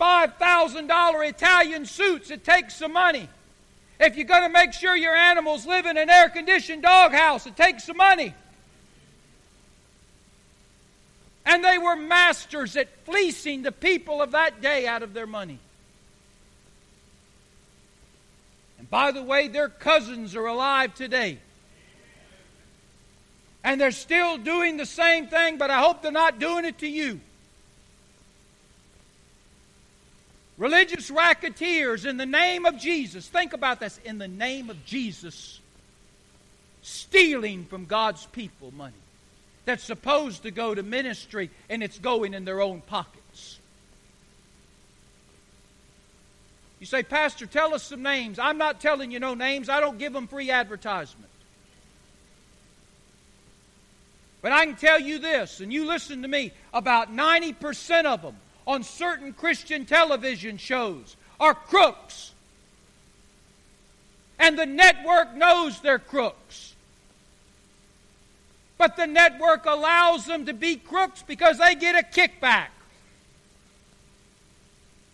$5,000 0.00 1.28
Italian 1.28 1.86
suits, 1.86 2.32
it 2.32 2.44
takes 2.44 2.74
some 2.74 2.92
money. 2.92 3.28
If 4.00 4.16
you're 4.16 4.26
going 4.26 4.42
to 4.42 4.48
make 4.48 4.72
sure 4.72 4.96
your 4.96 5.14
animals 5.14 5.64
live 5.64 5.86
in 5.86 5.96
an 5.96 6.10
air 6.10 6.28
conditioned 6.28 6.82
doghouse, 6.82 7.46
it 7.46 7.56
takes 7.56 7.84
some 7.84 7.98
money. 7.98 8.34
And 11.46 11.62
they 11.62 11.78
were 11.78 11.94
masters 11.94 12.76
at 12.76 12.88
fleecing 13.04 13.62
the 13.62 13.70
people 13.70 14.20
of 14.20 14.32
that 14.32 14.60
day 14.60 14.88
out 14.88 15.04
of 15.04 15.14
their 15.14 15.28
money. 15.28 15.60
And 18.80 18.90
by 18.90 19.12
the 19.12 19.22
way, 19.22 19.46
their 19.46 19.68
cousins 19.68 20.34
are 20.34 20.46
alive 20.46 20.92
today. 20.96 21.38
And 23.62 23.80
they're 23.80 23.92
still 23.92 24.38
doing 24.38 24.76
the 24.76 24.86
same 24.86 25.28
thing, 25.28 25.56
but 25.56 25.70
I 25.70 25.80
hope 25.80 26.02
they're 26.02 26.10
not 26.10 26.40
doing 26.40 26.64
it 26.64 26.78
to 26.78 26.88
you. 26.88 27.20
Religious 30.58 31.10
racketeers 31.10 32.06
in 32.06 32.16
the 32.16 32.26
name 32.26 32.66
of 32.66 32.76
Jesus. 32.76 33.28
Think 33.28 33.52
about 33.52 33.78
this. 33.78 34.00
In 34.04 34.18
the 34.18 34.28
name 34.28 34.68
of 34.68 34.84
Jesus, 34.84 35.60
stealing 36.82 37.66
from 37.66 37.84
God's 37.84 38.26
people 38.26 38.72
money 38.72 38.94
that's 39.66 39.84
supposed 39.84 40.44
to 40.44 40.50
go 40.50 40.74
to 40.74 40.82
ministry 40.82 41.50
and 41.68 41.82
it's 41.82 41.98
going 41.98 42.32
in 42.32 42.46
their 42.46 42.62
own 42.62 42.80
pockets. 42.80 43.58
You 46.80 46.86
say, 46.86 47.02
Pastor, 47.02 47.46
tell 47.46 47.74
us 47.74 47.82
some 47.82 48.02
names. 48.02 48.38
I'm 48.38 48.58
not 48.58 48.80
telling 48.80 49.10
you 49.10 49.18
no 49.18 49.34
names, 49.34 49.68
I 49.68 49.80
don't 49.80 49.98
give 49.98 50.12
them 50.12 50.26
free 50.28 50.50
advertisement. 50.50 51.30
But 54.40 54.52
I 54.52 54.64
can 54.66 54.76
tell 54.76 55.00
you 55.00 55.18
this, 55.18 55.60
and 55.60 55.72
you 55.72 55.86
listen 55.86 56.22
to 56.22 56.28
me 56.28 56.52
about 56.72 57.14
90% 57.14 58.04
of 58.04 58.22
them 58.22 58.36
on 58.66 58.84
certain 58.84 59.32
Christian 59.32 59.86
television 59.86 60.58
shows 60.58 61.16
are 61.40 61.54
crooks. 61.54 62.32
And 64.38 64.58
the 64.58 64.66
network 64.66 65.34
knows 65.34 65.80
they're 65.80 65.98
crooks. 65.98 66.65
But 68.78 68.96
the 68.96 69.06
network 69.06 69.64
allows 69.64 70.26
them 70.26 70.46
to 70.46 70.52
be 70.52 70.76
crooks 70.76 71.22
because 71.22 71.58
they 71.58 71.74
get 71.74 71.94
a 71.94 72.06
kickback. 72.06 72.68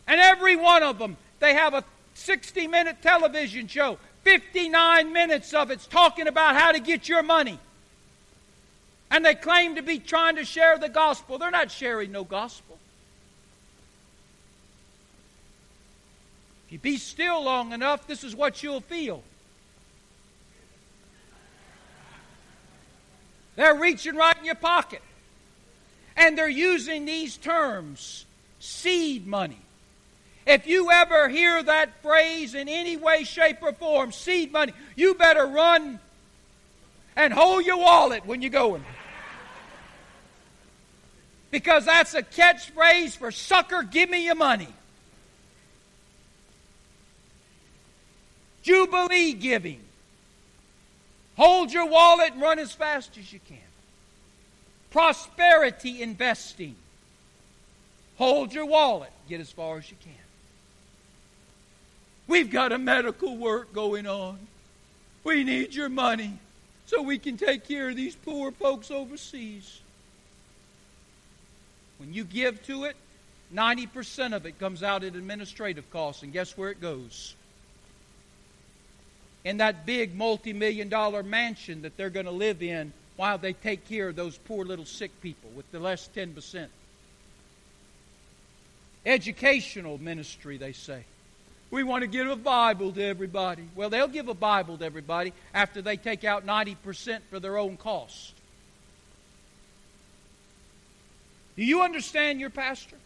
And 0.06 0.20
every 0.20 0.56
one 0.56 0.82
of 0.82 0.98
them, 0.98 1.16
they 1.38 1.54
have 1.54 1.74
a 1.74 1.84
60 2.14 2.66
minute 2.66 2.96
television 3.02 3.68
show. 3.68 3.98
59 4.24 5.12
minutes 5.12 5.52
of 5.54 5.70
it's 5.70 5.86
talking 5.86 6.28
about 6.28 6.56
how 6.56 6.72
to 6.72 6.80
get 6.80 7.08
your 7.08 7.22
money. 7.22 7.58
And 9.10 9.24
they 9.24 9.34
claim 9.34 9.76
to 9.76 9.82
be 9.82 9.98
trying 9.98 10.36
to 10.36 10.44
share 10.44 10.78
the 10.78 10.88
gospel. 10.88 11.38
They're 11.38 11.50
not 11.50 11.70
sharing 11.70 12.12
no 12.12 12.24
gospel. 12.24 12.78
If 16.66 16.72
you 16.72 16.78
be 16.78 16.96
still 16.96 17.42
long 17.44 17.72
enough, 17.72 18.06
this 18.06 18.24
is 18.24 18.34
what 18.34 18.62
you'll 18.62 18.80
feel. 18.80 19.22
They're 23.62 23.76
reaching 23.76 24.16
right 24.16 24.36
in 24.36 24.44
your 24.44 24.56
pocket. 24.56 25.02
And 26.16 26.36
they're 26.36 26.48
using 26.48 27.04
these 27.04 27.36
terms 27.36 28.26
seed 28.58 29.24
money. 29.24 29.60
If 30.44 30.66
you 30.66 30.90
ever 30.90 31.28
hear 31.28 31.62
that 31.62 32.02
phrase 32.02 32.56
in 32.56 32.68
any 32.68 32.96
way, 32.96 33.22
shape, 33.22 33.58
or 33.62 33.72
form, 33.72 34.10
seed 34.10 34.50
money, 34.50 34.72
you 34.96 35.14
better 35.14 35.46
run 35.46 36.00
and 37.14 37.32
hold 37.32 37.64
your 37.64 37.76
wallet 37.76 38.26
when 38.26 38.42
you're 38.42 38.50
going. 38.50 38.84
Because 41.52 41.84
that's 41.84 42.14
a 42.14 42.22
catchphrase 42.24 43.16
for 43.16 43.30
sucker, 43.30 43.84
give 43.84 44.10
me 44.10 44.24
your 44.24 44.34
money. 44.34 44.74
Jubilee 48.64 49.34
giving. 49.34 49.81
Hold 51.42 51.72
your 51.72 51.86
wallet 51.86 52.34
and 52.34 52.40
run 52.40 52.60
as 52.60 52.70
fast 52.70 53.18
as 53.18 53.32
you 53.32 53.40
can. 53.48 53.58
Prosperity 54.92 56.00
investing. 56.00 56.76
Hold 58.16 58.54
your 58.54 58.64
wallet, 58.64 59.10
get 59.28 59.40
as 59.40 59.50
far 59.50 59.78
as 59.78 59.90
you 59.90 59.96
can. 60.04 60.12
We've 62.28 62.48
got 62.48 62.70
a 62.70 62.78
medical 62.78 63.36
work 63.36 63.72
going 63.72 64.06
on. 64.06 64.38
We 65.24 65.42
need 65.42 65.74
your 65.74 65.88
money 65.88 66.38
so 66.86 67.02
we 67.02 67.18
can 67.18 67.36
take 67.36 67.66
care 67.66 67.88
of 67.88 67.96
these 67.96 68.14
poor 68.14 68.52
folks 68.52 68.92
overseas. 68.92 69.80
When 71.98 72.14
you 72.14 72.22
give 72.22 72.64
to 72.66 72.84
it, 72.84 72.94
90% 73.52 74.32
of 74.32 74.46
it 74.46 74.60
comes 74.60 74.84
out 74.84 75.02
in 75.02 75.16
administrative 75.16 75.90
costs, 75.90 76.22
and 76.22 76.32
guess 76.32 76.56
where 76.56 76.70
it 76.70 76.80
goes? 76.80 77.34
In 79.44 79.58
that 79.58 79.86
big 79.86 80.14
multi 80.14 80.52
million 80.52 80.88
dollar 80.88 81.22
mansion 81.22 81.82
that 81.82 81.96
they're 81.96 82.10
going 82.10 82.26
to 82.26 82.32
live 82.32 82.62
in 82.62 82.92
while 83.16 83.38
they 83.38 83.52
take 83.52 83.88
care 83.88 84.08
of 84.08 84.16
those 84.16 84.38
poor 84.38 84.64
little 84.64 84.84
sick 84.84 85.10
people 85.20 85.50
with 85.54 85.70
the 85.70 85.78
less 85.78 86.08
10%. 86.14 86.66
Educational 89.04 89.98
ministry, 89.98 90.56
they 90.56 90.72
say. 90.72 91.04
We 91.70 91.82
want 91.82 92.02
to 92.02 92.06
give 92.06 92.28
a 92.28 92.36
Bible 92.36 92.92
to 92.92 93.02
everybody. 93.02 93.64
Well, 93.74 93.90
they'll 93.90 94.08
give 94.08 94.28
a 94.28 94.34
Bible 94.34 94.78
to 94.78 94.84
everybody 94.84 95.32
after 95.54 95.82
they 95.82 95.96
take 95.96 96.22
out 96.24 96.46
90% 96.46 97.20
for 97.30 97.40
their 97.40 97.56
own 97.56 97.76
cost. 97.76 98.34
Do 101.56 101.64
you 101.64 101.82
understand 101.82 102.40
your 102.40 102.50
pastor? 102.50 102.96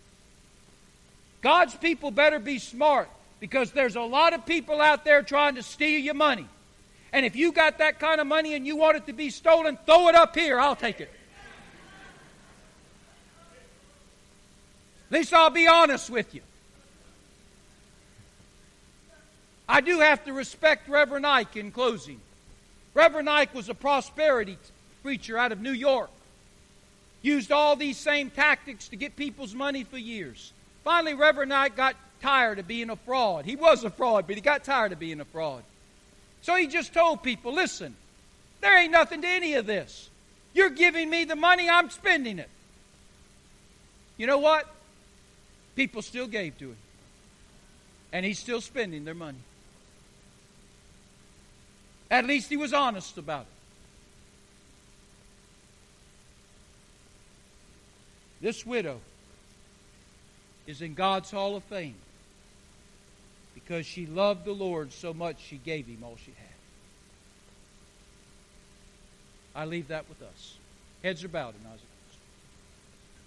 God's 1.43 1.74
people 1.76 2.11
better 2.11 2.39
be 2.39 2.59
smart 2.59 3.09
because 3.41 3.72
there's 3.72 3.97
a 3.97 4.01
lot 4.01 4.32
of 4.32 4.47
people 4.47 4.80
out 4.80 5.05
there 5.05 5.22
trying 5.22 5.57
to 5.57 5.62
steal 5.62 6.01
your 6.01 6.14
money. 6.14 6.47
And 7.12 7.24
if 7.24 7.37
you 7.37 7.53
got 7.53 7.78
that 7.78 7.99
kind 7.99 8.20
of 8.20 8.26
money 8.26 8.55
and 8.55 8.66
you 8.66 8.76
want 8.76 8.97
it 8.97 9.07
to 9.07 9.12
be 9.12 9.30
stolen, 9.30 9.78
throw 9.87 10.09
it 10.09 10.14
up 10.14 10.34
here. 10.34 10.59
I'll 10.59 10.76
take 10.76 11.01
it. 11.01 11.11
At 15.11 15.18
least 15.18 15.32
I'll 15.32 15.51
be 15.51 15.68
honest 15.68 16.11
with 16.11 16.34
you. 16.34 16.43
I 19.68 19.80
do 19.80 20.01
have 20.01 20.24
to 20.24 20.32
respect 20.32 20.89
Reverend 20.89 21.26
Ike 21.26 21.57
in 21.57 21.70
closing. 21.70 22.20
Reverend 22.95 23.28
Ike 23.28 23.55
was 23.55 23.68
a 23.68 23.74
prosperity 23.74 24.59
preacher 25.03 25.39
out 25.39 25.53
of 25.53 25.61
New 25.61 25.72
York. 25.72 26.11
Used 27.22 27.51
all 27.53 27.76
these 27.76 27.97
same 27.97 28.30
tactics 28.30 28.89
to 28.89 28.97
get 28.97 29.16
people's 29.16 29.55
money 29.55 29.84
for 29.84 29.99
years. 29.99 30.53
Finally, 30.84 31.14
Reverend 31.14 31.53
Ike 31.53 31.76
got 31.76 31.97
tired 32.20 32.58
of 32.58 32.66
being 32.66 32.90
a 32.90 32.96
fraud. 32.96 33.44
He 33.44 33.56
was 33.56 33.84
a 33.84 33.90
fraud, 33.90 34.26
but 34.26 34.36
he 34.36 34.40
got 34.40 34.64
tired 34.64 34.92
of 34.92 34.98
being 34.98 35.20
a 35.20 35.24
fraud. 35.24 35.62
So 36.42 36.56
he 36.56 36.66
just 36.66 36.94
told 36.94 37.22
people 37.22 37.52
listen, 37.52 37.94
there 38.60 38.78
ain't 38.78 38.92
nothing 38.92 39.22
to 39.22 39.28
any 39.28 39.54
of 39.54 39.66
this. 39.66 40.08
You're 40.54 40.70
giving 40.70 41.10
me 41.10 41.24
the 41.24 41.36
money, 41.36 41.68
I'm 41.68 41.90
spending 41.90 42.38
it. 42.38 42.48
You 44.16 44.26
know 44.26 44.38
what? 44.38 44.66
People 45.74 46.00
still 46.02 46.26
gave 46.26 46.58
to 46.58 46.70
him. 46.70 46.76
And 48.12 48.24
he's 48.24 48.38
still 48.38 48.60
spending 48.60 49.04
their 49.04 49.14
money. 49.14 49.38
At 52.10 52.24
least 52.24 52.48
he 52.48 52.56
was 52.56 52.72
honest 52.72 53.18
about 53.18 53.42
it. 53.42 53.46
This 58.40 58.64
widow 58.64 59.00
is 60.66 60.80
in 60.80 60.94
God's 60.94 61.30
Hall 61.30 61.56
of 61.56 61.64
Fame 61.64 61.96
because 63.66 63.84
she 63.84 64.06
loved 64.06 64.44
the 64.44 64.52
Lord 64.52 64.92
so 64.92 65.12
much 65.12 65.40
she 65.40 65.56
gave 65.56 65.86
him 65.86 66.04
all 66.04 66.16
she 66.24 66.30
had. 66.30 66.46
I 69.60 69.64
leave 69.64 69.88
that 69.88 70.08
with 70.08 70.22
us. 70.22 70.56
Heads 71.02 71.24
are 71.24 71.28
bowed 71.28 71.54
and 71.54 71.66
eyes 71.72 71.86